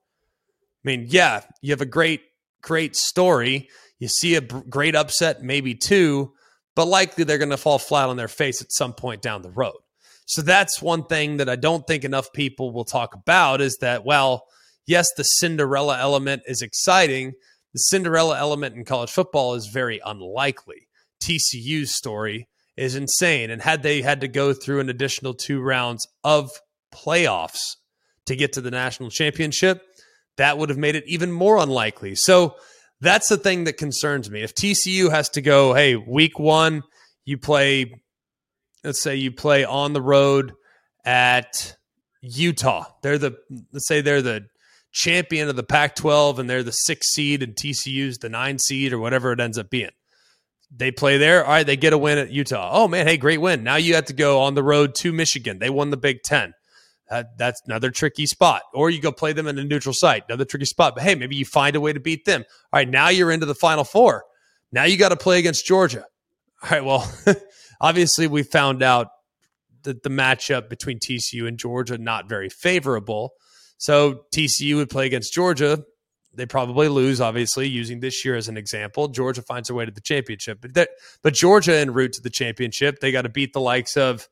I 0.84 0.88
mean, 0.88 1.06
yeah, 1.08 1.42
you 1.62 1.72
have 1.72 1.82
a 1.82 1.86
great, 1.86 2.22
great 2.64 2.96
story. 2.96 3.70
You 4.00 4.08
see 4.08 4.36
a 4.36 4.42
great 4.42 4.96
upset, 4.96 5.44
maybe 5.44 5.76
two, 5.76 6.34
but 6.76 6.88
likely 6.88 7.24
they're 7.24 7.38
going 7.38 7.52
to 7.52 7.58
fall 7.58 7.80
flat 7.80 8.10
on 8.10 8.18
their 8.18 8.28
face 8.28 8.62
at 8.62 8.72
some 8.72 8.94
point 8.94 9.22
down 9.22 9.44
the 9.44 9.52
road. 9.52 9.78
So 10.26 10.42
that's 10.42 10.82
one 10.82 11.06
thing 11.06 11.38
that 11.38 11.50
I 11.50 11.56
don't 11.56 11.86
think 11.86 12.04
enough 12.04 12.32
people 12.34 12.72
will 12.72 12.86
talk 12.86 13.14
about 13.14 13.62
is 13.62 13.78
that, 13.78 14.06
well, 14.06 14.46
yes, 14.88 15.10
the 15.16 15.24
Cinderella 15.24 16.00
element 16.00 16.44
is 16.48 16.62
exciting. 16.62 17.34
The 17.74 17.80
Cinderella 17.80 18.38
element 18.38 18.76
in 18.76 18.86
college 18.86 19.12
football 19.12 19.56
is 19.56 19.68
very 19.68 20.00
unlikely. 20.06 20.88
TCU's 21.22 21.96
story 21.96 22.48
is 22.78 22.96
insane. 22.96 23.50
And 23.50 23.62
had 23.62 23.84
they 23.84 24.02
had 24.02 24.22
to 24.22 24.28
go 24.28 24.54
through 24.54 24.80
an 24.80 24.90
additional 24.90 25.34
two 25.34 25.62
rounds 25.62 26.08
of 26.24 26.52
playoffs 26.94 27.76
to 28.26 28.36
get 28.36 28.54
to 28.54 28.62
the 28.62 28.72
national 28.72 29.10
championship, 29.10 29.82
that 30.38 30.58
would 30.58 30.70
have 30.70 30.78
made 30.78 30.96
it 30.96 31.04
even 31.08 31.32
more 31.32 31.58
unlikely. 31.58 32.16
So 32.16 32.56
that's 33.02 33.30
the 33.30 33.38
thing 33.38 33.66
that 33.66 33.78
concerns 33.78 34.30
me. 34.30 34.42
If 34.42 34.56
TCU 34.56 35.12
has 35.12 35.30
to 35.30 35.42
go, 35.42 35.74
hey, 35.74 35.96
week 35.96 36.40
one, 36.40 36.84
you 37.26 37.38
play, 37.38 38.03
let's 38.84 39.02
say 39.02 39.16
you 39.16 39.32
play 39.32 39.64
on 39.64 39.94
the 39.94 40.02
road 40.02 40.54
at 41.06 41.76
Utah. 42.22 42.86
They're 43.02 43.18
the, 43.18 43.38
let's 43.72 43.88
say 43.88 44.02
they're 44.02 44.22
the 44.22 44.48
champion 44.92 45.50
of 45.50 45.56
the 45.56 45.64
Pac 45.64 45.96
12 45.96 46.40
and 46.40 46.50
they're 46.50 46.64
the 46.64 46.72
six 46.72 47.14
seed 47.14 47.42
and 47.44 47.56
TCU's 47.56 48.20
the 48.20 48.30
nine 48.30 48.60
seed 48.60 48.94
or 48.94 49.00
whatever 49.00 49.32
it 49.32 49.40
ends 49.40 49.58
up 49.58 49.70
being 49.70 49.90
they 50.76 50.92
play 50.92 51.18
there. 51.18 51.46
All 51.46 51.52
right, 51.52 51.66
they 51.66 51.78
get 51.78 51.94
a 51.94 51.98
win 51.98 52.18
at 52.18 52.32
Utah. 52.32 52.70
Oh 52.72 52.88
man, 52.88 53.08
hey, 53.08 53.18
great 53.18 53.40
win. 53.40 53.64
Now 53.64 53.76
you 53.76 53.96
have 53.96 54.06
to 54.06 54.14
go 54.14 54.42
on 54.42 54.56
the 54.56 54.64
road 54.64 54.96
to 54.96 55.14
Michigan. 55.14 55.60
They 55.60 55.70
won 55.70 55.92
the 55.92 55.98
Big 55.98 56.24
Ten. 56.24 56.54
Uh, 57.10 57.24
that's 57.38 57.62
another 57.66 57.92
tricky 57.92 58.26
spot. 58.26 58.64
Or 58.74 58.90
you 58.90 59.00
go 59.00 59.12
play 59.12 59.34
them 59.34 59.48
in 59.48 59.60
a 59.60 59.64
neutral 59.64 59.94
site, 59.94 60.24
another 60.28 60.46
tricky 60.46 60.66
spot. 60.66 60.96
But 60.96 61.04
hey, 61.04 61.16
maybe 61.16 61.36
you 61.36 61.46
find 61.46 61.76
a 61.76 61.82
way 61.82 61.94
to 61.94 62.00
beat 62.00 62.26
them. 62.26 62.44
All 62.72 62.80
right, 62.80 62.90
now 62.90 63.10
you're 63.10 63.32
into 63.32 63.46
the 63.46 63.56
Final 63.56 63.84
Four. 63.84 64.24
Now 64.72 64.86
you 64.86 64.98
got 64.98 65.10
to 65.10 65.16
play 65.16 65.38
against 65.38 65.66
Georgia. 65.66 66.06
All 66.64 66.70
right, 66.72 66.84
well, 66.84 67.12
obviously 67.84 68.26
we 68.26 68.42
found 68.42 68.82
out 68.82 69.10
that 69.84 70.02
the 70.02 70.10
matchup 70.10 70.70
between 70.70 70.98
TCU 70.98 71.48
and 71.48 71.60
Georgia 71.60 72.00
not 72.00 72.28
very 72.28 72.50
favorable. 72.50 73.34
So 73.78 74.24
TCU 74.34 74.78
would 74.78 74.90
play 74.90 75.06
against 75.06 75.34
Georgia 75.34 75.84
they 76.36 76.46
probably 76.46 76.88
lose, 76.88 77.22
obviously, 77.22 77.68
using 77.68 78.00
this 78.00 78.26
year 78.26 78.36
as 78.36 78.48
an 78.48 78.58
example. 78.58 79.08
Georgia 79.08 79.42
finds 79.42 79.70
a 79.70 79.74
way 79.74 79.86
to 79.86 79.92
the 79.92 80.02
championship. 80.02 80.60
But, 80.62 80.74
that, 80.74 80.90
but 81.22 81.34
Georgia 81.34 81.78
en 81.78 81.94
route 81.94 82.14
to 82.14 82.22
the 82.22 82.30
championship, 82.30 83.00
they 83.00 83.12
got 83.12 83.24
to 83.24 83.30
beat 83.30 83.54
the 83.54 83.62
likes 83.62 83.98
of, 83.98 84.28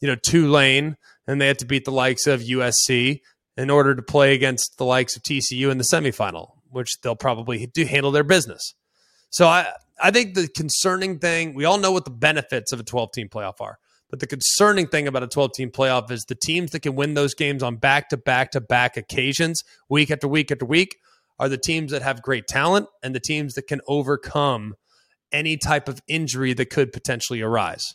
you 0.00 0.08
know, 0.08 0.14
Tulane, 0.14 0.96
and 1.26 1.40
they 1.40 1.46
had 1.46 1.58
to 1.58 1.64
beat 1.64 1.84
the 1.84 1.92
likes 1.92 2.26
of 2.26 2.40
USC 2.40 3.20
in 3.56 3.70
order 3.70 3.94
to 3.94 4.02
play 4.02 4.34
against 4.34 4.78
the 4.78 4.84
likes 4.84 5.16
of 5.16 5.22
TCU 5.22 5.70
in 5.70 5.78
the 5.78 5.84
semifinal, 5.84 6.52
which 6.70 7.00
they'll 7.02 7.16
probably 7.16 7.66
do 7.66 7.84
handle 7.84 8.12
their 8.12 8.24
business. 8.24 8.74
So 9.30 9.46
I, 9.46 9.72
I 10.02 10.10
think 10.10 10.34
the 10.34 10.48
concerning 10.48 11.18
thing, 11.18 11.54
we 11.54 11.64
all 11.64 11.78
know 11.78 11.92
what 11.92 12.04
the 12.04 12.10
benefits 12.10 12.72
of 12.72 12.80
a 12.80 12.84
12 12.84 13.12
team 13.12 13.28
playoff 13.28 13.60
are. 13.60 13.78
But 14.08 14.18
the 14.18 14.26
concerning 14.26 14.88
thing 14.88 15.06
about 15.06 15.22
a 15.22 15.28
12 15.28 15.52
team 15.52 15.70
playoff 15.70 16.10
is 16.10 16.24
the 16.24 16.34
teams 16.34 16.72
that 16.72 16.80
can 16.80 16.96
win 16.96 17.14
those 17.14 17.34
games 17.34 17.62
on 17.62 17.76
back 17.76 18.08
to 18.08 18.16
back 18.16 18.50
to 18.52 18.60
back 18.60 18.96
occasions, 18.96 19.62
week 19.88 20.10
after 20.10 20.26
week 20.26 20.50
after 20.50 20.66
week, 20.66 20.96
are 21.38 21.48
the 21.48 21.58
teams 21.58 21.92
that 21.92 22.02
have 22.02 22.20
great 22.20 22.46
talent 22.46 22.88
and 23.02 23.14
the 23.14 23.20
teams 23.20 23.54
that 23.54 23.66
can 23.66 23.80
overcome 23.86 24.74
any 25.32 25.56
type 25.56 25.88
of 25.88 26.02
injury 26.08 26.52
that 26.54 26.70
could 26.70 26.92
potentially 26.92 27.40
arise. 27.40 27.94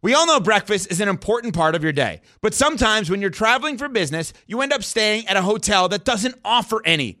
We 0.00 0.14
all 0.14 0.26
know 0.26 0.40
breakfast 0.40 0.90
is 0.90 1.00
an 1.00 1.08
important 1.08 1.54
part 1.54 1.74
of 1.74 1.82
your 1.82 1.92
day, 1.92 2.20
but 2.40 2.54
sometimes 2.54 3.10
when 3.10 3.20
you're 3.20 3.30
traveling 3.30 3.78
for 3.78 3.88
business, 3.88 4.32
you 4.46 4.60
end 4.62 4.72
up 4.72 4.84
staying 4.84 5.26
at 5.26 5.36
a 5.36 5.42
hotel 5.42 5.88
that 5.88 6.04
doesn't 6.04 6.36
offer 6.44 6.80
any. 6.84 7.20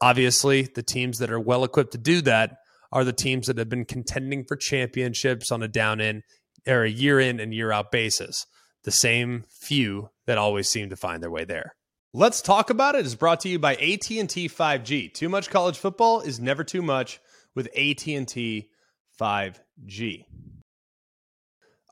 Obviously, 0.00 0.62
the 0.62 0.82
teams 0.82 1.18
that 1.18 1.30
are 1.30 1.40
well 1.40 1.64
equipped 1.64 1.92
to 1.92 1.98
do 1.98 2.20
that 2.22 2.56
are 2.92 3.04
the 3.04 3.12
teams 3.12 3.46
that 3.46 3.58
have 3.58 3.68
been 3.68 3.84
contending 3.84 4.44
for 4.44 4.56
championships 4.56 5.50
on 5.50 5.62
a 5.62 5.68
down 5.68 6.00
in 6.00 6.22
or 6.66 6.82
a 6.82 6.90
year 6.90 7.20
in 7.20 7.40
and 7.40 7.52
year 7.54 7.72
out 7.72 7.90
basis. 7.90 8.46
The 8.84 8.90
same 8.90 9.44
few 9.62 10.10
that 10.26 10.38
always 10.38 10.68
seem 10.68 10.90
to 10.90 10.96
find 10.96 11.22
their 11.22 11.30
way 11.30 11.44
there. 11.44 11.74
Let's 12.12 12.40
talk 12.40 12.70
about 12.70 12.94
it 12.94 13.06
is 13.06 13.16
brought 13.16 13.40
to 13.40 13.48
you 13.48 13.58
by 13.58 13.74
AT&T 13.74 14.48
5G. 14.48 15.12
Too 15.12 15.28
much 15.28 15.50
college 15.50 15.78
football 15.78 16.20
is 16.20 16.38
never 16.38 16.62
too 16.62 16.82
much 16.82 17.18
with 17.56 17.66
AT&T 17.68 18.68
5G. 19.20 20.24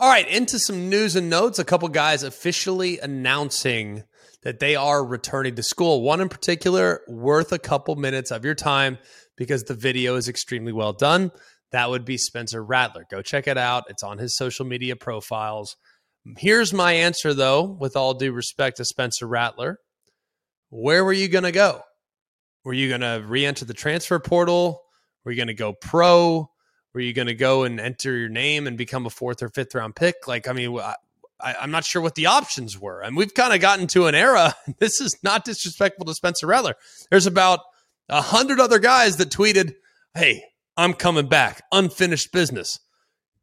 All 0.02 0.08
right, 0.08 0.26
into 0.26 0.58
some 0.58 0.88
news 0.88 1.14
and 1.14 1.30
notes. 1.30 1.60
A 1.60 1.64
couple 1.64 1.88
guys 1.88 2.24
officially 2.24 2.98
announcing 2.98 4.02
that 4.42 4.58
they 4.58 4.74
are 4.74 5.04
returning 5.04 5.54
to 5.54 5.62
school. 5.62 6.02
One 6.02 6.20
in 6.20 6.28
particular 6.28 7.02
worth 7.06 7.52
a 7.52 7.58
couple 7.60 7.94
minutes 7.94 8.32
of 8.32 8.44
your 8.44 8.56
time 8.56 8.98
because 9.36 9.62
the 9.62 9.74
video 9.74 10.16
is 10.16 10.28
extremely 10.28 10.72
well 10.72 10.92
done. 10.92 11.30
That 11.70 11.88
would 11.88 12.04
be 12.04 12.18
Spencer 12.18 12.64
Rattler. 12.64 13.06
Go 13.12 13.22
check 13.22 13.46
it 13.46 13.56
out. 13.56 13.84
It's 13.90 14.02
on 14.02 14.18
his 14.18 14.34
social 14.34 14.66
media 14.66 14.96
profiles. 14.96 15.76
Here's 16.36 16.72
my 16.72 16.94
answer, 16.94 17.32
though, 17.32 17.62
with 17.62 17.94
all 17.94 18.14
due 18.14 18.32
respect 18.32 18.78
to 18.78 18.84
Spencer 18.84 19.28
Rattler 19.28 19.78
where 20.70 21.04
were 21.04 21.12
you 21.12 21.28
going 21.28 21.44
to 21.44 21.52
go? 21.52 21.82
Were 22.64 22.72
you 22.72 22.88
going 22.88 23.02
to 23.02 23.22
re 23.24 23.46
enter 23.46 23.64
the 23.64 23.72
transfer 23.72 24.18
portal? 24.18 24.82
Were 25.24 25.30
you 25.30 25.36
going 25.36 25.46
to 25.46 25.54
go 25.54 25.74
pro? 25.74 26.50
Were 26.94 27.00
you 27.00 27.12
going 27.12 27.28
to 27.28 27.34
go 27.34 27.64
and 27.64 27.80
enter 27.80 28.16
your 28.16 28.28
name 28.28 28.66
and 28.66 28.76
become 28.76 29.06
a 29.06 29.10
fourth 29.10 29.42
or 29.42 29.48
fifth 29.48 29.74
round 29.74 29.96
pick? 29.96 30.26
Like, 30.26 30.46
I 30.46 30.52
mean, 30.52 30.78
I, 30.78 30.94
am 31.60 31.70
not 31.70 31.84
sure 31.84 32.02
what 32.02 32.14
the 32.14 32.26
options 32.26 32.78
were. 32.78 33.00
And 33.00 33.16
we've 33.16 33.34
kind 33.34 33.52
of 33.52 33.60
gotten 33.60 33.86
to 33.88 34.06
an 34.06 34.14
era. 34.14 34.54
This 34.78 35.00
is 35.00 35.16
not 35.22 35.44
disrespectful 35.44 36.04
to 36.06 36.14
Spencer 36.14 36.46
Rattler. 36.46 36.74
There's 37.10 37.26
about 37.26 37.60
a 38.08 38.20
hundred 38.20 38.60
other 38.60 38.78
guys 38.78 39.16
that 39.16 39.30
tweeted, 39.30 39.74
Hey, 40.14 40.44
I'm 40.76 40.94
coming 40.94 41.28
back. 41.28 41.62
Unfinished 41.72 42.32
business. 42.32 42.78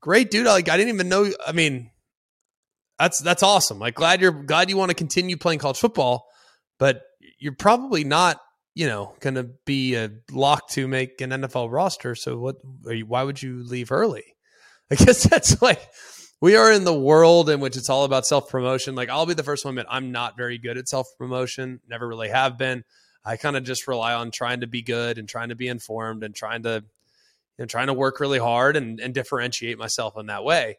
Great 0.02 0.32
dude. 0.32 0.46
Like, 0.46 0.70
I 0.70 0.78
didn't 0.78 0.94
even 0.94 1.10
know. 1.10 1.32
I 1.46 1.52
mean, 1.52 1.92
that's 2.98 3.20
that's 3.20 3.44
awesome. 3.44 3.80
Like, 3.80 3.96
glad 3.96 4.22
you're 4.22 4.44
glad 4.44 4.70
you 4.70 4.78
want 4.78 4.90
to 4.90 4.96
continue 4.96 5.38
playing 5.38 5.60
college 5.60 5.80
football, 5.80 6.28
but 6.78 7.02
you're 7.40 7.56
probably 7.56 8.04
not, 8.04 8.40
you 8.80 8.88
know, 8.88 9.14
going 9.20 9.36
to 9.36 9.44
be 9.66 9.96
a 9.96 10.10
lock 10.32 10.70
to 10.70 10.88
make 10.88 11.20
an 11.20 11.32
NFL 11.32 11.70
roster. 11.70 12.16
So 12.16 12.38
what? 12.38 12.56
You, 12.86 13.06
why 13.06 13.24
would 13.24 13.42
you 13.44 13.62
leave 13.62 13.92
early? 13.92 14.24
I 14.92 14.96
guess 14.96 15.28
that's 15.28 15.62
like 15.62 15.82
we 16.40 16.56
are 16.56 16.72
in 16.72 16.86
the 16.86 16.98
world 16.98 17.50
in 17.50 17.60
which 17.60 17.76
it's 17.76 17.90
all 17.90 18.06
about 18.06 18.26
self 18.26 18.50
promotion. 18.50 18.96
Like 18.96 19.10
I'll 19.10 19.26
be 19.26 19.34
the 19.34 19.44
first 19.44 19.66
one 19.66 19.74
admit 19.74 19.88
I'm 19.90 20.14
not 20.14 20.38
very 20.38 20.58
good 20.58 20.78
at 20.78 20.88
self 20.88 21.10
promotion. 21.18 21.82
Never 21.90 22.08
really 22.08 22.30
have 22.30 22.58
been. 22.58 22.86
I 23.26 23.36
kind 23.36 23.58
of 23.58 23.66
just 23.66 23.86
rely 23.86 24.14
on 24.14 24.32
trying 24.32 24.62
to 24.62 24.68
be 24.68 24.82
good 24.82 25.18
and 25.18 25.28
trying 25.28 25.50
to 25.50 25.56
be 25.56 25.68
informed 25.68 26.24
and 26.24 26.34
trying 26.34 26.64
to 26.64 26.86
know, 27.58 27.66
trying 27.66 27.88
to 27.88 27.94
work 27.94 28.22
really 28.22 28.40
hard 28.40 28.78
and, 28.78 29.02
and 29.02 29.14
differentiate 29.14 29.78
myself 29.78 30.18
in 30.18 30.28
that 30.28 30.46
way. 30.46 30.78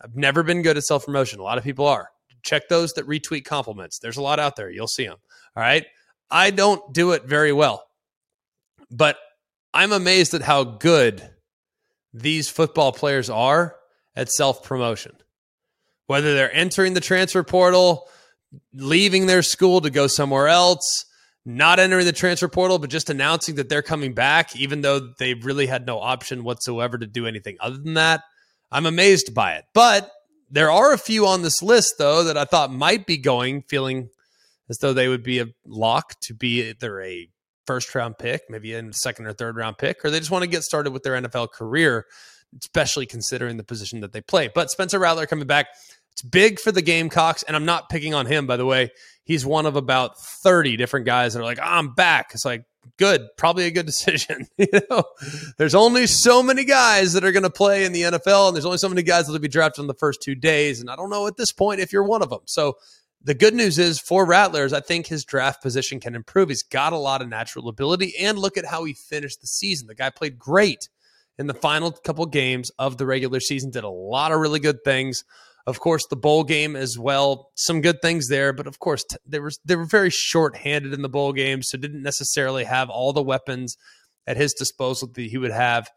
I've 0.00 0.14
never 0.14 0.44
been 0.44 0.62
good 0.62 0.76
at 0.76 0.84
self 0.84 1.04
promotion. 1.04 1.40
A 1.40 1.42
lot 1.42 1.58
of 1.58 1.64
people 1.64 1.88
are. 1.88 2.10
Check 2.42 2.68
those 2.68 2.92
that 2.92 3.08
retweet 3.08 3.44
compliments. 3.44 3.98
There's 3.98 4.18
a 4.18 4.22
lot 4.22 4.38
out 4.38 4.54
there. 4.54 4.70
You'll 4.70 4.86
see 4.86 5.04
them. 5.04 5.18
All 5.56 5.62
right. 5.64 5.84
I 6.30 6.50
don't 6.50 6.92
do 6.92 7.12
it 7.12 7.24
very 7.24 7.52
well, 7.52 7.84
but 8.90 9.16
I'm 9.74 9.92
amazed 9.92 10.34
at 10.34 10.42
how 10.42 10.64
good 10.64 11.28
these 12.12 12.48
football 12.48 12.92
players 12.92 13.30
are 13.30 13.76
at 14.16 14.30
self 14.30 14.62
promotion. 14.62 15.12
Whether 16.06 16.34
they're 16.34 16.52
entering 16.52 16.94
the 16.94 17.00
transfer 17.00 17.44
portal, 17.44 18.08
leaving 18.72 19.26
their 19.26 19.42
school 19.42 19.80
to 19.80 19.90
go 19.90 20.06
somewhere 20.06 20.48
else, 20.48 21.04
not 21.44 21.78
entering 21.78 22.04
the 22.04 22.12
transfer 22.12 22.48
portal, 22.48 22.78
but 22.78 22.90
just 22.90 23.10
announcing 23.10 23.54
that 23.56 23.68
they're 23.68 23.82
coming 23.82 24.12
back, 24.12 24.56
even 24.56 24.80
though 24.80 25.12
they 25.18 25.34
really 25.34 25.66
had 25.66 25.86
no 25.86 26.00
option 26.00 26.44
whatsoever 26.44 26.98
to 26.98 27.06
do 27.06 27.26
anything 27.26 27.56
other 27.60 27.78
than 27.78 27.94
that. 27.94 28.22
I'm 28.72 28.86
amazed 28.86 29.34
by 29.34 29.54
it. 29.54 29.64
But 29.72 30.10
there 30.50 30.70
are 30.70 30.92
a 30.92 30.98
few 30.98 31.26
on 31.26 31.42
this 31.42 31.62
list, 31.62 31.94
though, 31.98 32.24
that 32.24 32.36
I 32.36 32.44
thought 32.44 32.72
might 32.72 33.06
be 33.06 33.16
going, 33.16 33.62
feeling 33.62 34.10
as 34.70 34.78
though 34.78 34.94
they 34.94 35.08
would 35.08 35.22
be 35.22 35.40
a 35.40 35.46
lock 35.66 36.18
to 36.20 36.32
be 36.32 36.70
either 36.70 37.02
a 37.02 37.28
first 37.66 37.94
round 37.94 38.16
pick, 38.16 38.42
maybe 38.48 38.72
a 38.72 38.92
second 38.92 39.26
or 39.26 39.32
third 39.32 39.56
round 39.56 39.76
pick, 39.76 40.04
or 40.04 40.10
they 40.10 40.18
just 40.18 40.30
want 40.30 40.44
to 40.44 40.48
get 40.48 40.62
started 40.62 40.92
with 40.92 41.02
their 41.02 41.20
NFL 41.20 41.50
career, 41.50 42.06
especially 42.58 43.04
considering 43.04 43.56
the 43.56 43.64
position 43.64 44.00
that 44.00 44.12
they 44.12 44.20
play. 44.20 44.48
But 44.54 44.70
Spencer 44.70 44.98
Rattler 44.98 45.26
coming 45.26 45.46
back, 45.46 45.66
it's 46.12 46.22
big 46.22 46.58
for 46.58 46.72
the 46.72 46.82
Gamecocks, 46.82 47.42
and 47.42 47.56
I'm 47.56 47.64
not 47.64 47.88
picking 47.88 48.14
on 48.14 48.26
him, 48.26 48.46
by 48.46 48.56
the 48.56 48.64
way. 48.64 48.90
He's 49.24 49.44
one 49.44 49.66
of 49.66 49.76
about 49.76 50.18
30 50.18 50.76
different 50.76 51.06
guys 51.06 51.34
that 51.34 51.40
are 51.40 51.44
like, 51.44 51.60
I'm 51.62 51.94
back. 51.94 52.30
It's 52.32 52.44
like, 52.44 52.64
good, 52.96 53.28
probably 53.36 53.66
a 53.66 53.70
good 53.70 53.86
decision. 53.86 54.46
you 54.56 54.66
know, 54.88 55.04
there's 55.58 55.74
only 55.74 56.06
so 56.06 56.42
many 56.42 56.64
guys 56.64 57.12
that 57.12 57.24
are 57.24 57.32
going 57.32 57.42
to 57.42 57.50
play 57.50 57.84
in 57.84 57.92
the 57.92 58.02
NFL, 58.02 58.48
and 58.48 58.56
there's 58.56 58.66
only 58.66 58.78
so 58.78 58.88
many 58.88 59.02
guys 59.02 59.26
that 59.26 59.32
will 59.32 59.38
be 59.40 59.48
drafted 59.48 59.82
in 59.82 59.88
the 59.88 59.94
first 59.94 60.22
two 60.22 60.34
days. 60.34 60.80
And 60.80 60.90
I 60.90 60.96
don't 60.96 61.10
know 61.10 61.26
at 61.26 61.36
this 61.36 61.52
point 61.52 61.80
if 61.80 61.92
you're 61.92 62.04
one 62.04 62.22
of 62.22 62.30
them. 62.30 62.40
So 62.46 62.76
the 63.22 63.34
good 63.34 63.54
news 63.54 63.78
is 63.78 64.00
for 64.00 64.24
Rattlers, 64.24 64.72
I 64.72 64.80
think 64.80 65.06
his 65.06 65.24
draft 65.24 65.62
position 65.62 66.00
can 66.00 66.14
improve. 66.14 66.48
He's 66.48 66.62
got 66.62 66.92
a 66.92 66.98
lot 66.98 67.20
of 67.20 67.28
natural 67.28 67.68
ability, 67.68 68.14
and 68.18 68.38
look 68.38 68.56
at 68.56 68.64
how 68.64 68.84
he 68.84 68.94
finished 68.94 69.40
the 69.40 69.46
season. 69.46 69.86
The 69.86 69.94
guy 69.94 70.10
played 70.10 70.38
great 70.38 70.88
in 71.38 71.46
the 71.46 71.54
final 71.54 71.90
couple 71.90 72.26
games 72.26 72.70
of 72.78 72.98
the 72.98 73.06
regular 73.06 73.40
season, 73.40 73.70
did 73.70 73.84
a 73.84 73.88
lot 73.88 74.32
of 74.32 74.40
really 74.40 74.60
good 74.60 74.84
things. 74.84 75.24
Of 75.66 75.80
course, 75.80 76.06
the 76.08 76.16
bowl 76.16 76.44
game 76.44 76.74
as 76.74 76.98
well, 76.98 77.50
some 77.54 77.80
good 77.80 78.00
things 78.02 78.28
there, 78.28 78.52
but 78.52 78.66
of 78.66 78.78
course, 78.78 79.04
t- 79.04 79.16
they 79.26 79.38
were 79.38 79.50
they 79.64 79.76
were 79.76 79.84
very 79.84 80.10
short-handed 80.10 80.92
in 80.92 81.02
the 81.02 81.08
bowl 81.08 81.32
game, 81.32 81.62
so 81.62 81.78
didn't 81.78 82.02
necessarily 82.02 82.64
have 82.64 82.88
all 82.88 83.12
the 83.12 83.22
weapons 83.22 83.76
at 84.26 84.36
his 84.36 84.54
disposal 84.54 85.08
that 85.14 85.20
he 85.20 85.38
would 85.38 85.50
have 85.50 85.88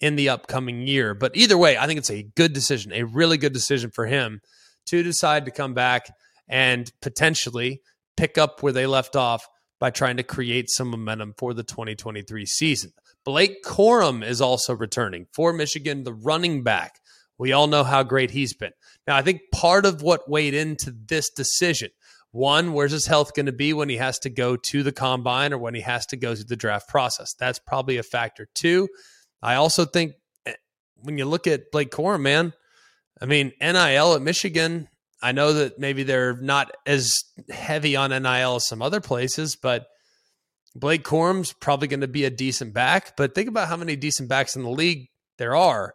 in 0.00 0.16
the 0.16 0.28
upcoming 0.28 0.86
year. 0.86 1.14
But 1.14 1.36
either 1.36 1.58
way, 1.58 1.76
I 1.76 1.86
think 1.86 1.98
it's 1.98 2.10
a 2.10 2.22
good 2.36 2.52
decision, 2.52 2.92
a 2.92 3.04
really 3.04 3.38
good 3.38 3.52
decision 3.52 3.90
for 3.90 4.06
him 4.06 4.40
to 4.86 5.02
decide 5.02 5.46
to 5.46 5.50
come 5.50 5.74
back 5.74 6.10
and 6.48 6.90
potentially 7.02 7.82
pick 8.16 8.38
up 8.38 8.62
where 8.62 8.72
they 8.72 8.86
left 8.86 9.16
off 9.16 9.46
by 9.78 9.90
trying 9.90 10.16
to 10.16 10.22
create 10.22 10.68
some 10.70 10.88
momentum 10.88 11.34
for 11.38 11.54
the 11.54 11.62
2023 11.62 12.46
season. 12.46 12.92
Blake 13.24 13.62
Corum 13.64 14.26
is 14.26 14.40
also 14.40 14.74
returning 14.74 15.26
for 15.32 15.52
Michigan, 15.52 16.04
the 16.04 16.12
running 16.12 16.62
back. 16.62 16.98
We 17.38 17.52
all 17.52 17.68
know 17.68 17.84
how 17.84 18.02
great 18.02 18.32
he's 18.32 18.54
been. 18.54 18.72
Now, 19.06 19.16
I 19.16 19.22
think 19.22 19.42
part 19.52 19.86
of 19.86 20.02
what 20.02 20.28
weighed 20.28 20.54
into 20.54 20.90
this 20.90 21.30
decision 21.30 21.90
one, 22.30 22.72
where's 22.72 22.92
his 22.92 23.06
health 23.06 23.34
going 23.34 23.46
to 23.46 23.52
be 23.52 23.72
when 23.72 23.88
he 23.88 23.96
has 23.96 24.18
to 24.20 24.30
go 24.30 24.56
to 24.56 24.82
the 24.82 24.92
combine 24.92 25.52
or 25.52 25.58
when 25.58 25.74
he 25.74 25.80
has 25.80 26.06
to 26.06 26.16
go 26.16 26.34
through 26.34 26.44
the 26.44 26.56
draft 26.56 26.88
process? 26.88 27.34
That's 27.34 27.58
probably 27.58 27.96
a 27.96 28.02
factor. 28.02 28.48
Two, 28.54 28.88
I 29.42 29.54
also 29.54 29.84
think 29.84 30.12
eh, 30.44 30.54
when 30.96 31.16
you 31.16 31.24
look 31.24 31.46
at 31.46 31.70
Blake 31.72 31.90
Corum, 31.90 32.20
man, 32.20 32.52
I 33.20 33.26
mean, 33.26 33.52
NIL 33.60 34.14
at 34.14 34.22
Michigan, 34.22 34.88
I 35.20 35.32
know 35.32 35.52
that 35.52 35.78
maybe 35.78 36.04
they're 36.04 36.36
not 36.36 36.70
as 36.86 37.24
heavy 37.50 37.96
on 37.96 38.10
NIL 38.10 38.56
as 38.56 38.68
some 38.68 38.82
other 38.82 39.00
places, 39.00 39.56
but 39.56 39.86
Blake 40.74 41.04
Corum's 41.04 41.52
probably 41.52 41.88
going 41.88 42.00
to 42.00 42.08
be 42.08 42.24
a 42.24 42.30
decent 42.30 42.72
back. 42.72 43.16
But 43.16 43.34
think 43.34 43.48
about 43.48 43.68
how 43.68 43.76
many 43.76 43.96
decent 43.96 44.28
backs 44.28 44.54
in 44.54 44.62
the 44.62 44.70
league 44.70 45.08
there 45.38 45.56
are. 45.56 45.94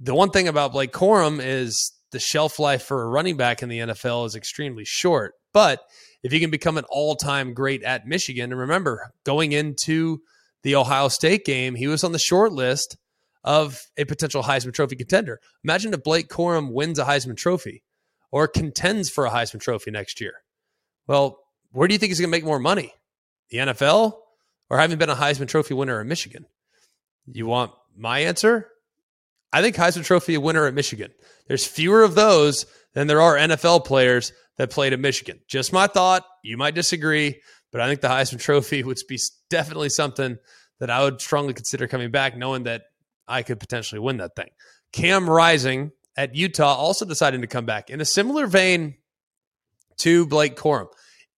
The 0.00 0.14
one 0.14 0.30
thing 0.30 0.48
about 0.48 0.72
Blake 0.72 0.92
Corum 0.92 1.40
is 1.42 1.92
the 2.12 2.20
shelf 2.20 2.58
life 2.58 2.82
for 2.82 3.02
a 3.02 3.08
running 3.08 3.36
back 3.36 3.62
in 3.62 3.68
the 3.68 3.78
NFL 3.78 4.26
is 4.26 4.34
extremely 4.34 4.84
short. 4.84 5.34
But 5.52 5.80
if 6.22 6.32
you 6.32 6.40
can 6.40 6.50
become 6.50 6.78
an 6.78 6.84
all 6.88 7.16
time 7.16 7.54
great 7.54 7.82
at 7.82 8.06
Michigan, 8.06 8.52
and 8.52 8.60
remember, 8.60 9.12
going 9.24 9.52
into 9.52 10.20
the 10.62 10.76
Ohio 10.76 11.08
State 11.08 11.44
game, 11.44 11.74
he 11.74 11.86
was 11.86 12.04
on 12.04 12.12
the 12.12 12.18
short 12.18 12.52
list 12.52 12.96
of 13.44 13.80
a 13.96 14.04
potential 14.04 14.42
Heisman 14.42 14.74
Trophy 14.74 14.96
contender. 14.96 15.40
Imagine 15.64 15.94
if 15.94 16.02
Blake 16.02 16.28
Corum 16.28 16.72
wins 16.72 16.98
a 16.98 17.04
Heisman 17.04 17.36
Trophy 17.36 17.82
or 18.30 18.48
contends 18.48 19.10
for 19.10 19.26
a 19.26 19.30
Heisman 19.30 19.60
Trophy 19.60 19.90
next 19.90 20.20
year. 20.20 20.34
Well, 21.06 21.40
where 21.72 21.88
do 21.88 21.94
you 21.94 21.98
think 21.98 22.10
he's 22.10 22.20
going 22.20 22.30
to 22.30 22.36
make 22.36 22.44
more 22.44 22.58
money? 22.58 22.92
The 23.50 23.58
NFL 23.58 24.18
or 24.70 24.78
having 24.78 24.98
been 24.98 25.10
a 25.10 25.14
Heisman 25.14 25.48
Trophy 25.48 25.74
winner 25.74 26.00
at 26.00 26.06
Michigan? 26.06 26.46
You 27.26 27.46
want 27.46 27.72
my 27.96 28.20
answer? 28.20 28.68
I 29.52 29.62
think 29.62 29.76
Heisman 29.76 30.04
Trophy 30.04 30.36
winner 30.36 30.66
at 30.66 30.74
Michigan. 30.74 31.12
There's 31.46 31.66
fewer 31.66 32.02
of 32.02 32.14
those 32.14 32.66
than 32.94 33.06
there 33.06 33.20
are 33.20 33.36
NFL 33.36 33.84
players 33.84 34.32
that 34.56 34.70
played 34.70 34.92
at 34.92 35.00
Michigan. 35.00 35.40
Just 35.48 35.72
my 35.72 35.86
thought. 35.86 36.24
You 36.42 36.56
might 36.56 36.74
disagree, 36.74 37.40
but 37.72 37.80
I 37.80 37.88
think 37.88 38.00
the 38.00 38.08
Heisman 38.08 38.40
Trophy 38.40 38.82
would 38.84 38.98
be 39.08 39.18
definitely 39.48 39.88
something 39.88 40.36
that 40.80 40.90
I 40.90 41.02
would 41.02 41.20
strongly 41.20 41.54
consider 41.54 41.88
coming 41.88 42.10
back, 42.10 42.36
knowing 42.36 42.64
that 42.64 42.82
I 43.26 43.42
could 43.42 43.60
potentially 43.60 43.98
win 43.98 44.18
that 44.18 44.36
thing. 44.36 44.50
Cam 44.92 45.28
Rising 45.28 45.92
at 46.18 46.34
Utah 46.34 46.74
also 46.74 47.04
deciding 47.04 47.42
to 47.42 47.46
come 47.46 47.64
back 47.64 47.90
in 47.90 48.00
a 48.00 48.04
similar 48.04 48.48
vein 48.48 48.96
to 49.98 50.26
Blake 50.26 50.56
Corum. 50.56 50.88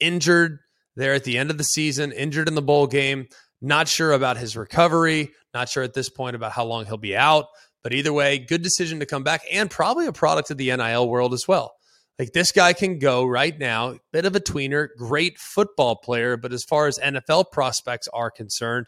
Injured 0.01 0.59
there 0.97 1.13
at 1.13 1.25
the 1.25 1.37
end 1.37 1.51
of 1.51 1.59
the 1.59 1.65
season, 1.65 2.13
injured 2.13 2.49
in 2.49 2.55
the 2.55 2.63
bowl 2.63 2.87
game. 2.87 3.29
Not 3.61 3.89
sure 3.89 4.13
about 4.13 4.39
his 4.39 4.57
recovery. 4.57 5.33
Not 5.53 5.69
sure 5.69 5.83
at 5.83 5.93
this 5.93 6.09
point 6.09 6.35
about 6.35 6.53
how 6.53 6.65
long 6.65 6.87
he'll 6.87 6.97
be 6.97 7.15
out. 7.15 7.45
But 7.83 7.93
either 7.93 8.13
way, 8.13 8.39
good 8.39 8.63
decision 8.63 9.01
to 9.01 9.07
come 9.07 9.23
back 9.23 9.43
and 9.53 9.71
probably 9.71 10.07
a 10.07 10.13
product 10.13 10.51
of 10.51 10.57
the 10.57 10.75
NIL 10.75 11.09
world 11.09 11.35
as 11.35 11.47
well. 11.47 11.75
Like 12.19 12.33
this 12.33 12.51
guy 12.51 12.73
can 12.73 12.99
go 12.99 13.27
right 13.27 13.59
now, 13.59 13.97
bit 14.13 14.25
of 14.25 14.35
a 14.35 14.41
tweener, 14.41 14.89
great 14.97 15.39
football 15.39 15.97
player, 15.97 16.39
but 16.39 16.55
as 16.55 16.65
far 16.65 16.87
as 16.87 16.99
NFL 16.99 17.51
prospects 17.53 18.09
are 18.15 18.31
concerned, 18.31 18.87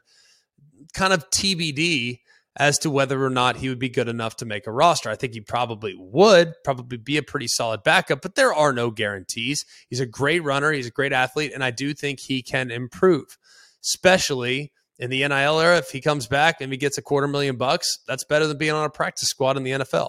kind 0.94 1.12
of 1.12 1.28
TBD 1.30 2.20
as 2.56 2.78
to 2.80 2.90
whether 2.90 3.24
or 3.24 3.30
not 3.30 3.56
he 3.56 3.68
would 3.68 3.78
be 3.78 3.88
good 3.88 4.08
enough 4.08 4.36
to 4.36 4.44
make 4.44 4.66
a 4.66 4.72
roster. 4.72 5.08
I 5.08 5.16
think 5.16 5.32
he 5.32 5.40
probably 5.40 5.94
would, 5.98 6.54
probably 6.64 6.98
be 6.98 7.16
a 7.16 7.22
pretty 7.22 7.48
solid 7.48 7.82
backup, 7.82 8.20
but 8.20 8.34
there 8.34 8.52
are 8.52 8.72
no 8.72 8.90
guarantees. 8.90 9.64
He's 9.88 10.00
a 10.00 10.06
great 10.06 10.44
runner, 10.44 10.70
he's 10.72 10.86
a 10.86 10.90
great 10.90 11.12
athlete, 11.12 11.52
and 11.54 11.64
I 11.64 11.70
do 11.70 11.94
think 11.94 12.20
he 12.20 12.42
can 12.42 12.70
improve, 12.70 13.38
especially 13.82 14.72
in 14.98 15.08
the 15.08 15.26
NIL 15.26 15.60
era. 15.60 15.78
If 15.78 15.90
he 15.90 16.00
comes 16.00 16.26
back 16.26 16.60
and 16.60 16.70
he 16.70 16.76
gets 16.76 16.98
a 16.98 17.02
quarter 17.02 17.26
million 17.26 17.56
bucks, 17.56 17.98
that's 18.06 18.24
better 18.24 18.46
than 18.46 18.58
being 18.58 18.72
on 18.72 18.84
a 18.84 18.90
practice 18.90 19.28
squad 19.28 19.56
in 19.56 19.62
the 19.62 19.72
NFL. 19.72 20.08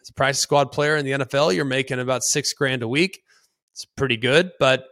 As 0.00 0.10
a 0.10 0.14
practice 0.14 0.42
squad 0.42 0.72
player 0.72 0.96
in 0.96 1.06
the 1.06 1.12
NFL, 1.12 1.54
you're 1.54 1.64
making 1.64 2.00
about 2.00 2.22
six 2.22 2.52
grand 2.52 2.82
a 2.82 2.88
week. 2.88 3.22
It's 3.72 3.84
pretty 3.84 4.16
good, 4.16 4.52
but 4.60 4.84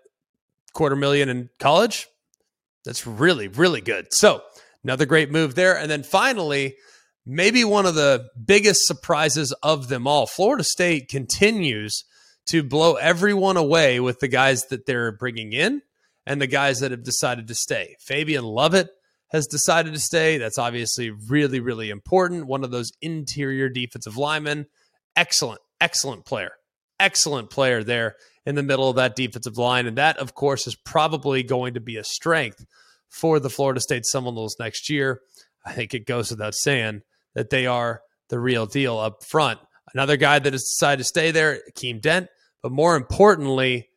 quarter 0.73 0.97
million 0.97 1.29
in 1.29 1.51
college, 1.59 2.09
that's 2.85 3.07
really, 3.07 3.49
really 3.49 3.81
good. 3.81 4.13
So, 4.15 4.43
Another 4.85 5.07
great 5.07 5.31
move 5.31 5.55
there. 5.55 5.77
And 5.77 5.91
then 5.91 6.03
finally, 6.03 6.77
maybe 7.25 7.65
one 7.65 7.87
of 7.87 7.95
the 7.95 8.29
biggest 8.45 8.87
surprises 8.87 9.53
of 9.63 9.89
them 9.89 10.07
all 10.07 10.27
Florida 10.27 10.65
State 10.65 11.09
continues 11.09 12.05
to 12.47 12.63
blow 12.63 12.95
everyone 12.95 13.57
away 13.57 13.99
with 13.99 14.21
the 14.21 14.29
guys 14.29 14.67
that 14.67 14.87
they're 14.87 15.13
bringing 15.13 15.53
in 15.53 15.83
and 16.25 16.41
the 16.41 16.47
guys 16.47 16.81
that 16.81 16.93
have 16.93 17.03
decided 17.03 17.49
to 17.49 17.55
stay. 17.55 17.97
Fabien 18.01 18.45
Lovett 18.45 18.91
has 19.29 19.47
decided 19.47 19.93
to 19.93 20.01
stay. 20.01 20.39
That's 20.39 20.59
obviously 20.59 21.11
really, 21.11 21.61
really 21.61 21.91
important. 21.91 22.47
One 22.47 22.65
of 22.65 22.71
those 22.71 22.93
interior 23.03 23.69
defensive 23.69 24.17
linemen. 24.17 24.67
Excellent, 25.17 25.61
excellent 25.81 26.25
player. 26.25 26.53
Excellent 27.01 27.51
player 27.51 27.83
there 27.83 28.17
in 28.45 28.55
the 28.55 28.63
middle 28.63 28.89
of 28.89 28.97
that 28.97 29.17
defensive 29.17 29.59
line. 29.59 29.87
And 29.87 29.99
that, 29.99 30.19
of 30.19 30.35
course, 30.35 30.67
is 30.67 30.77
probably 30.77 31.43
going 31.43 31.75
to 31.75 31.81
be 31.81 31.97
a 31.97 32.05
strength 32.05 32.65
for 33.09 33.41
the 33.41 33.51
Florida 33.51 33.81
State 33.81 34.07
Seminoles 34.07 34.57
next 34.59 34.91
year. 34.91 35.21
I 35.65 35.73
think 35.73 35.95
it 35.95 36.07
goes 36.07 36.31
without 36.31 36.55
saying 36.55 37.03
that 37.35 37.51
they 37.51 37.67
are 37.67 38.03
the 38.29 38.39
real 38.39 38.67
deal 38.67 38.99
up 38.99 39.25
front. 39.25 39.61
Another 39.95 40.17
guy 40.17 40.39
that 40.39 40.53
has 40.53 40.63
decided 40.63 40.99
to 40.99 41.05
stay 41.05 41.31
there, 41.31 41.61
Keem 41.77 42.01
Dent, 42.01 42.29
but 42.63 42.73
more 42.73 42.97
importantly, 42.97 43.89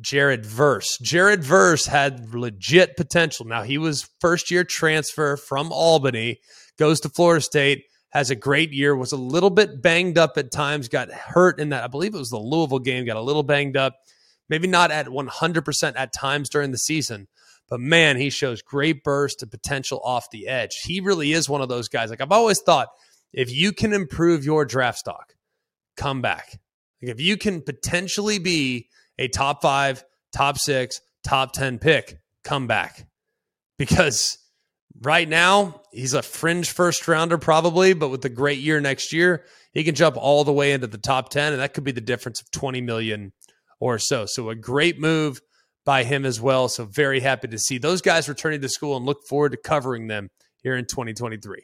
Jared 0.00 0.44
Verse. 0.44 0.98
Jared 1.00 1.42
Verse 1.42 1.86
had 1.86 2.34
legit 2.34 2.96
potential. 2.96 3.46
Now, 3.46 3.62
he 3.62 3.78
was 3.78 4.08
first 4.20 4.50
year 4.50 4.64
transfer 4.64 5.36
from 5.36 5.72
Albany, 5.72 6.40
goes 6.78 7.00
to 7.00 7.08
Florida 7.08 7.40
State, 7.40 7.84
has 8.10 8.30
a 8.30 8.36
great 8.36 8.72
year, 8.72 8.96
was 8.96 9.12
a 9.12 9.16
little 9.16 9.50
bit 9.50 9.82
banged 9.82 10.18
up 10.18 10.36
at 10.36 10.50
times, 10.50 10.88
got 10.88 11.10
hurt 11.10 11.60
in 11.60 11.70
that. 11.70 11.84
I 11.84 11.86
believe 11.86 12.14
it 12.14 12.18
was 12.18 12.30
the 12.30 12.38
Louisville 12.38 12.78
game, 12.78 13.04
got 13.06 13.16
a 13.16 13.22
little 13.22 13.42
banged 13.42 13.76
up. 13.76 13.96
Maybe 14.48 14.68
not 14.68 14.90
at 14.90 15.06
100% 15.06 15.92
at 15.96 16.12
times 16.12 16.48
during 16.48 16.70
the 16.70 16.78
season, 16.78 17.26
but 17.68 17.80
man, 17.80 18.16
he 18.16 18.30
shows 18.30 18.62
great 18.62 19.02
burst 19.02 19.42
and 19.42 19.50
potential 19.50 20.00
off 20.04 20.30
the 20.30 20.46
edge. 20.48 20.76
He 20.84 21.00
really 21.00 21.32
is 21.32 21.48
one 21.48 21.60
of 21.60 21.68
those 21.68 21.88
guys. 21.88 22.10
Like 22.10 22.20
I've 22.20 22.32
always 22.32 22.60
thought, 22.60 22.88
if 23.32 23.52
you 23.52 23.72
can 23.72 23.92
improve 23.92 24.44
your 24.44 24.64
draft 24.64 24.98
stock, 24.98 25.34
come 25.96 26.22
back. 26.22 26.58
Like 27.02 27.12
if 27.12 27.20
you 27.20 27.36
can 27.36 27.62
potentially 27.62 28.38
be 28.38 28.88
a 29.18 29.28
top 29.28 29.62
five, 29.62 30.04
top 30.32 30.58
six, 30.58 31.00
top 31.24 31.52
10 31.52 31.78
pick, 31.78 32.18
come 32.44 32.66
back. 32.66 33.06
Because 33.78 34.38
right 35.02 35.28
now, 35.28 35.82
he's 35.92 36.14
a 36.14 36.22
fringe 36.22 36.70
first 36.70 37.06
rounder 37.08 37.38
probably, 37.38 37.92
but 37.92 38.08
with 38.08 38.24
a 38.24 38.30
great 38.30 38.58
year 38.58 38.80
next 38.80 39.12
year, 39.12 39.44
he 39.72 39.84
can 39.84 39.94
jump 39.94 40.16
all 40.16 40.44
the 40.44 40.52
way 40.52 40.72
into 40.72 40.86
the 40.86 40.98
top 40.98 41.28
10, 41.28 41.52
and 41.52 41.60
that 41.60 41.74
could 41.74 41.84
be 41.84 41.92
the 41.92 42.00
difference 42.00 42.40
of 42.40 42.50
20 42.50 42.80
million 42.80 43.32
or 43.80 43.98
so. 43.98 44.24
So 44.26 44.48
a 44.48 44.54
great 44.54 44.98
move 44.98 45.40
by 45.86 46.04
him 46.04 46.26
as 46.26 46.38
well. 46.38 46.68
So 46.68 46.84
very 46.84 47.20
happy 47.20 47.48
to 47.48 47.58
see 47.58 47.78
those 47.78 48.02
guys 48.02 48.28
returning 48.28 48.60
to 48.60 48.68
school 48.68 48.96
and 48.98 49.06
look 49.06 49.26
forward 49.26 49.52
to 49.52 49.56
covering 49.56 50.08
them 50.08 50.28
here 50.62 50.76
in 50.76 50.84
2023. 50.84 51.62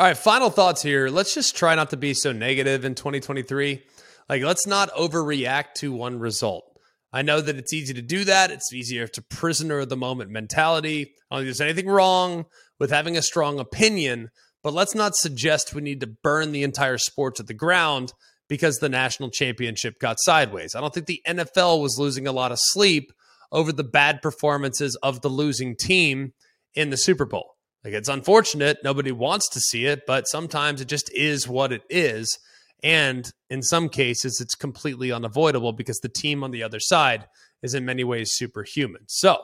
All 0.00 0.06
right, 0.06 0.16
final 0.16 0.48
thoughts 0.48 0.82
here. 0.82 1.08
Let's 1.08 1.34
just 1.34 1.54
try 1.54 1.74
not 1.74 1.90
to 1.90 1.98
be 1.98 2.14
so 2.14 2.32
negative 2.32 2.86
in 2.86 2.94
2023. 2.94 3.82
Like, 4.30 4.42
let's 4.42 4.66
not 4.66 4.90
overreact 4.94 5.74
to 5.76 5.92
one 5.92 6.18
result. 6.18 6.64
I 7.12 7.22
know 7.22 7.40
that 7.40 7.56
it's 7.56 7.74
easy 7.74 7.92
to 7.92 8.02
do 8.02 8.24
that. 8.24 8.50
It's 8.50 8.72
easier 8.72 9.06
to 9.08 9.22
prisoner 9.22 9.80
of 9.80 9.90
the 9.90 9.96
moment 9.96 10.30
mentality. 10.30 11.12
I 11.30 11.36
don't 11.36 11.40
think 11.40 11.46
there's 11.48 11.60
anything 11.60 11.88
wrong 11.88 12.46
with 12.78 12.90
having 12.90 13.16
a 13.16 13.22
strong 13.22 13.58
opinion, 13.58 14.30
but 14.62 14.72
let's 14.72 14.94
not 14.94 15.16
suggest 15.16 15.74
we 15.74 15.82
need 15.82 16.00
to 16.00 16.06
burn 16.06 16.52
the 16.52 16.62
entire 16.62 16.96
sport 16.96 17.34
to 17.34 17.42
the 17.42 17.52
ground 17.52 18.14
because 18.50 18.80
the 18.80 18.88
national 18.88 19.30
championship 19.30 20.00
got 20.00 20.16
sideways. 20.18 20.74
I 20.74 20.80
don't 20.80 20.92
think 20.92 21.06
the 21.06 21.22
NFL 21.26 21.80
was 21.80 21.98
losing 21.98 22.26
a 22.26 22.32
lot 22.32 22.50
of 22.50 22.58
sleep 22.60 23.12
over 23.52 23.72
the 23.72 23.84
bad 23.84 24.20
performances 24.20 24.96
of 25.04 25.22
the 25.22 25.28
losing 25.28 25.76
team 25.76 26.32
in 26.74 26.90
the 26.90 26.96
Super 26.96 27.24
Bowl. 27.24 27.54
Like 27.84 27.94
it's 27.94 28.08
unfortunate. 28.08 28.78
Nobody 28.82 29.12
wants 29.12 29.48
to 29.50 29.60
see 29.60 29.86
it, 29.86 30.02
but 30.04 30.26
sometimes 30.26 30.80
it 30.80 30.88
just 30.88 31.10
is 31.14 31.48
what 31.48 31.72
it 31.72 31.82
is. 31.88 32.38
And 32.82 33.30
in 33.48 33.62
some 33.62 33.88
cases, 33.88 34.40
it's 34.40 34.56
completely 34.56 35.12
unavoidable 35.12 35.72
because 35.72 36.00
the 36.00 36.08
team 36.08 36.42
on 36.42 36.50
the 36.50 36.64
other 36.64 36.80
side 36.80 37.26
is 37.62 37.72
in 37.74 37.84
many 37.84 38.02
ways 38.02 38.32
superhuman. 38.32 39.02
So 39.06 39.38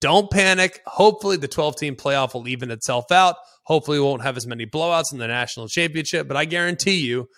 don't 0.00 0.30
panic. 0.30 0.82
Hopefully, 0.86 1.36
the 1.36 1.48
12 1.48 1.76
team 1.76 1.96
playoff 1.96 2.34
will 2.34 2.46
even 2.46 2.70
itself 2.70 3.10
out. 3.10 3.36
Hopefully, 3.64 3.98
we 3.98 4.04
won't 4.04 4.22
have 4.22 4.36
as 4.36 4.46
many 4.46 4.66
blowouts 4.66 5.12
in 5.12 5.18
the 5.18 5.26
national 5.26 5.66
championship. 5.66 6.28
But 6.28 6.36
I 6.36 6.44
guarantee 6.44 7.00
you, 7.00 7.28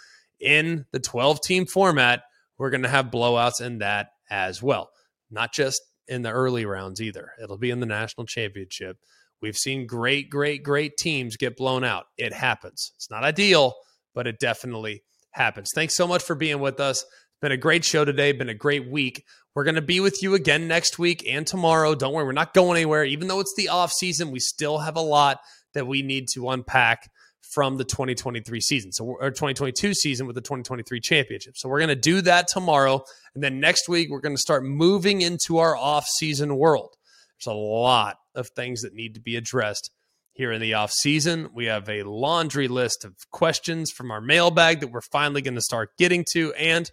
in 0.40 0.86
the 0.92 1.00
12 1.00 1.40
team 1.40 1.66
format, 1.66 2.22
we're 2.58 2.70
going 2.70 2.82
to 2.82 2.88
have 2.88 3.06
blowouts 3.06 3.60
in 3.60 3.78
that 3.78 4.08
as 4.30 4.62
well. 4.62 4.90
Not 5.30 5.52
just 5.52 5.80
in 6.06 6.22
the 6.22 6.30
early 6.30 6.64
rounds 6.64 7.00
either. 7.00 7.32
It'll 7.42 7.58
be 7.58 7.70
in 7.70 7.80
the 7.80 7.86
national 7.86 8.26
championship. 8.26 8.98
We've 9.40 9.56
seen 9.56 9.86
great, 9.86 10.30
great, 10.30 10.62
great 10.62 10.96
teams 10.96 11.36
get 11.36 11.56
blown 11.56 11.84
out. 11.84 12.06
It 12.16 12.32
happens. 12.32 12.92
It's 12.96 13.10
not 13.10 13.24
ideal, 13.24 13.74
but 14.14 14.26
it 14.26 14.40
definitely 14.40 15.04
happens. 15.30 15.70
Thanks 15.74 15.94
so 15.94 16.06
much 16.06 16.22
for 16.22 16.34
being 16.34 16.60
with 16.60 16.80
us. 16.80 17.02
It's 17.02 17.40
been 17.40 17.52
a 17.52 17.56
great 17.56 17.84
show 17.84 18.04
today, 18.04 18.32
been 18.32 18.48
a 18.48 18.54
great 18.54 18.90
week. 18.90 19.24
We're 19.54 19.64
going 19.64 19.76
to 19.76 19.82
be 19.82 20.00
with 20.00 20.22
you 20.22 20.34
again 20.34 20.66
next 20.66 20.98
week 20.98 21.24
and 21.28 21.46
tomorrow. 21.46 21.94
Don't 21.94 22.12
worry, 22.12 22.24
we're 22.24 22.32
not 22.32 22.54
going 22.54 22.76
anywhere. 22.76 23.04
Even 23.04 23.28
though 23.28 23.40
it's 23.40 23.54
the 23.56 23.68
off 23.68 23.92
season, 23.92 24.30
we 24.30 24.40
still 24.40 24.78
have 24.78 24.96
a 24.96 25.00
lot 25.00 25.38
that 25.74 25.86
we 25.86 26.02
need 26.02 26.26
to 26.34 26.48
unpack 26.48 27.10
from 27.42 27.76
the 27.76 27.84
2023 27.84 28.60
season. 28.60 28.92
So 28.92 29.04
or 29.04 29.30
2022 29.30 29.94
season 29.94 30.26
with 30.26 30.34
the 30.34 30.42
2023 30.42 31.00
championship. 31.00 31.56
So 31.56 31.68
we're 31.68 31.78
going 31.78 31.88
to 31.88 31.96
do 31.96 32.20
that 32.22 32.48
tomorrow 32.48 33.02
and 33.34 33.42
then 33.42 33.60
next 33.60 33.88
week 33.88 34.10
we're 34.10 34.20
going 34.20 34.36
to 34.36 34.40
start 34.40 34.64
moving 34.64 35.22
into 35.22 35.58
our 35.58 35.76
off-season 35.76 36.56
world. 36.56 36.94
There's 37.38 37.54
a 37.54 37.58
lot 37.58 38.18
of 38.34 38.48
things 38.48 38.82
that 38.82 38.94
need 38.94 39.14
to 39.14 39.20
be 39.20 39.36
addressed 39.36 39.90
here 40.32 40.52
in 40.52 40.60
the 40.60 40.74
off 40.74 40.92
season. 40.92 41.48
We 41.54 41.66
have 41.66 41.88
a 41.88 42.02
laundry 42.02 42.68
list 42.68 43.04
of 43.04 43.14
questions 43.30 43.90
from 43.90 44.10
our 44.10 44.20
mailbag 44.20 44.80
that 44.80 44.90
we're 44.92 45.00
finally 45.00 45.42
going 45.42 45.54
to 45.54 45.60
start 45.60 45.90
getting 45.98 46.24
to 46.32 46.52
and 46.54 46.90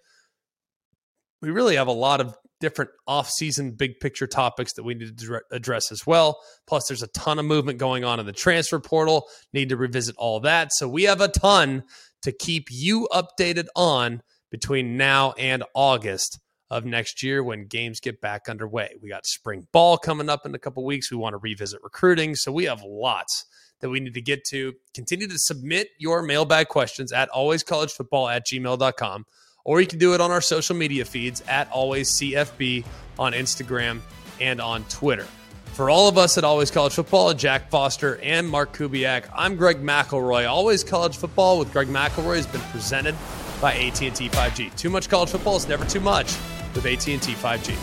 we 1.41 1.51
really 1.51 1.75
have 1.75 1.87
a 1.87 1.91
lot 1.91 2.21
of 2.21 2.35
different 2.65 2.89
off-season 3.07 3.71
big 3.71 3.99
picture 3.99 4.25
topics 4.25 4.73
that 4.73 4.83
we 4.83 4.95
need 4.95 5.17
to 5.17 5.41
address 5.51 5.91
as 5.91 6.05
well. 6.07 6.39
Plus 6.65 6.87
there's 6.87 7.03
a 7.03 7.07
ton 7.09 7.37
of 7.37 7.45
movement 7.45 7.77
going 7.77 8.03
on 8.03 8.19
in 8.19 8.25
the 8.25 8.33
transfer 8.33 8.79
portal. 8.79 9.27
Need 9.53 9.69
to 9.69 9.77
revisit 9.77 10.15
all 10.17 10.39
that. 10.39 10.73
So 10.73 10.89
we 10.89 11.03
have 11.03 11.21
a 11.21 11.27
ton 11.27 11.83
to 12.23 12.31
keep 12.31 12.69
you 12.71 13.07
updated 13.11 13.67
on 13.75 14.23
between 14.49 14.97
now 14.97 15.33
and 15.33 15.63
August 15.75 16.39
of 16.71 16.85
next 16.85 17.21
year 17.21 17.43
when 17.43 17.67
games 17.67 17.99
get 17.99 18.19
back 18.19 18.49
underway. 18.49 18.95
We 18.99 19.09
got 19.09 19.27
spring 19.27 19.67
ball 19.71 19.99
coming 19.99 20.29
up 20.29 20.45
in 20.45 20.55
a 20.55 20.59
couple 20.59 20.83
weeks. 20.83 21.11
We 21.11 21.17
want 21.17 21.33
to 21.33 21.37
revisit 21.37 21.83
recruiting. 21.83 22.33
So 22.35 22.51
we 22.51 22.63
have 22.65 22.81
lots 22.83 23.45
that 23.81 23.89
we 23.89 23.99
need 23.99 24.15
to 24.15 24.21
get 24.21 24.43
to. 24.45 24.73
Continue 24.95 25.27
to 25.27 25.37
submit 25.37 25.89
your 25.99 26.23
mailbag 26.23 26.69
questions 26.69 27.11
at 27.11 27.29
alwayscollegefootball 27.29 28.35
at 28.35 28.47
gmail.com, 28.51 29.25
or 29.65 29.81
you 29.81 29.87
can 29.87 29.99
do 29.99 30.13
it 30.13 30.21
on 30.21 30.31
our 30.31 30.41
social 30.41 30.75
media 30.75 31.03
feeds 31.03 31.43
at 31.47 31.69
alwayscfb 31.71 32.85
on 33.19 33.33
Instagram 33.33 33.99
and 34.39 34.61
on 34.61 34.85
Twitter. 34.85 35.27
For 35.73 35.89
all 35.89 36.07
of 36.07 36.17
us 36.17 36.37
at 36.37 36.45
Always 36.45 36.71
College 36.71 36.93
Football, 36.93 37.33
Jack 37.33 37.69
Foster 37.69 38.17
and 38.23 38.47
Mark 38.47 38.77
Kubiak, 38.77 39.25
I'm 39.35 39.57
Greg 39.57 39.83
McElroy. 39.83 40.47
Always 40.49 40.85
College 40.85 41.17
Football 41.17 41.59
with 41.59 41.73
Greg 41.73 41.89
McElroy 41.89 42.37
has 42.37 42.47
been 42.47 42.61
presented 42.61 43.13
by 43.59 43.73
AT&T 43.73 44.09
5G. 44.09 44.73
Too 44.77 44.89
much 44.89 45.09
college 45.09 45.31
football 45.31 45.57
is 45.57 45.67
never 45.67 45.83
too 45.83 45.99
much 45.99 46.27
with 46.73 46.85
AT&T 46.85 47.17
5G. 47.17 47.75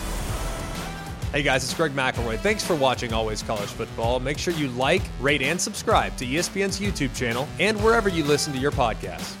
Hey 1.31 1.43
guys, 1.43 1.63
it's 1.63 1.73
Greg 1.73 1.91
McElroy. 1.93 2.39
Thanks 2.39 2.63
for 2.63 2.75
watching 2.75 3.13
Always 3.13 3.43
College 3.43 3.69
Football. 3.69 4.19
Make 4.19 4.37
sure 4.37 4.53
you 4.53 4.69
like, 4.69 5.01
rate, 5.19 5.41
and 5.41 5.59
subscribe 5.59 6.15
to 6.17 6.25
ESPN's 6.25 6.79
YouTube 6.79 7.15
channel 7.15 7.47
and 7.59 7.79
wherever 7.83 8.09
you 8.09 8.23
listen 8.23 8.53
to 8.53 8.59
your 8.59 8.71
podcasts. 8.71 9.35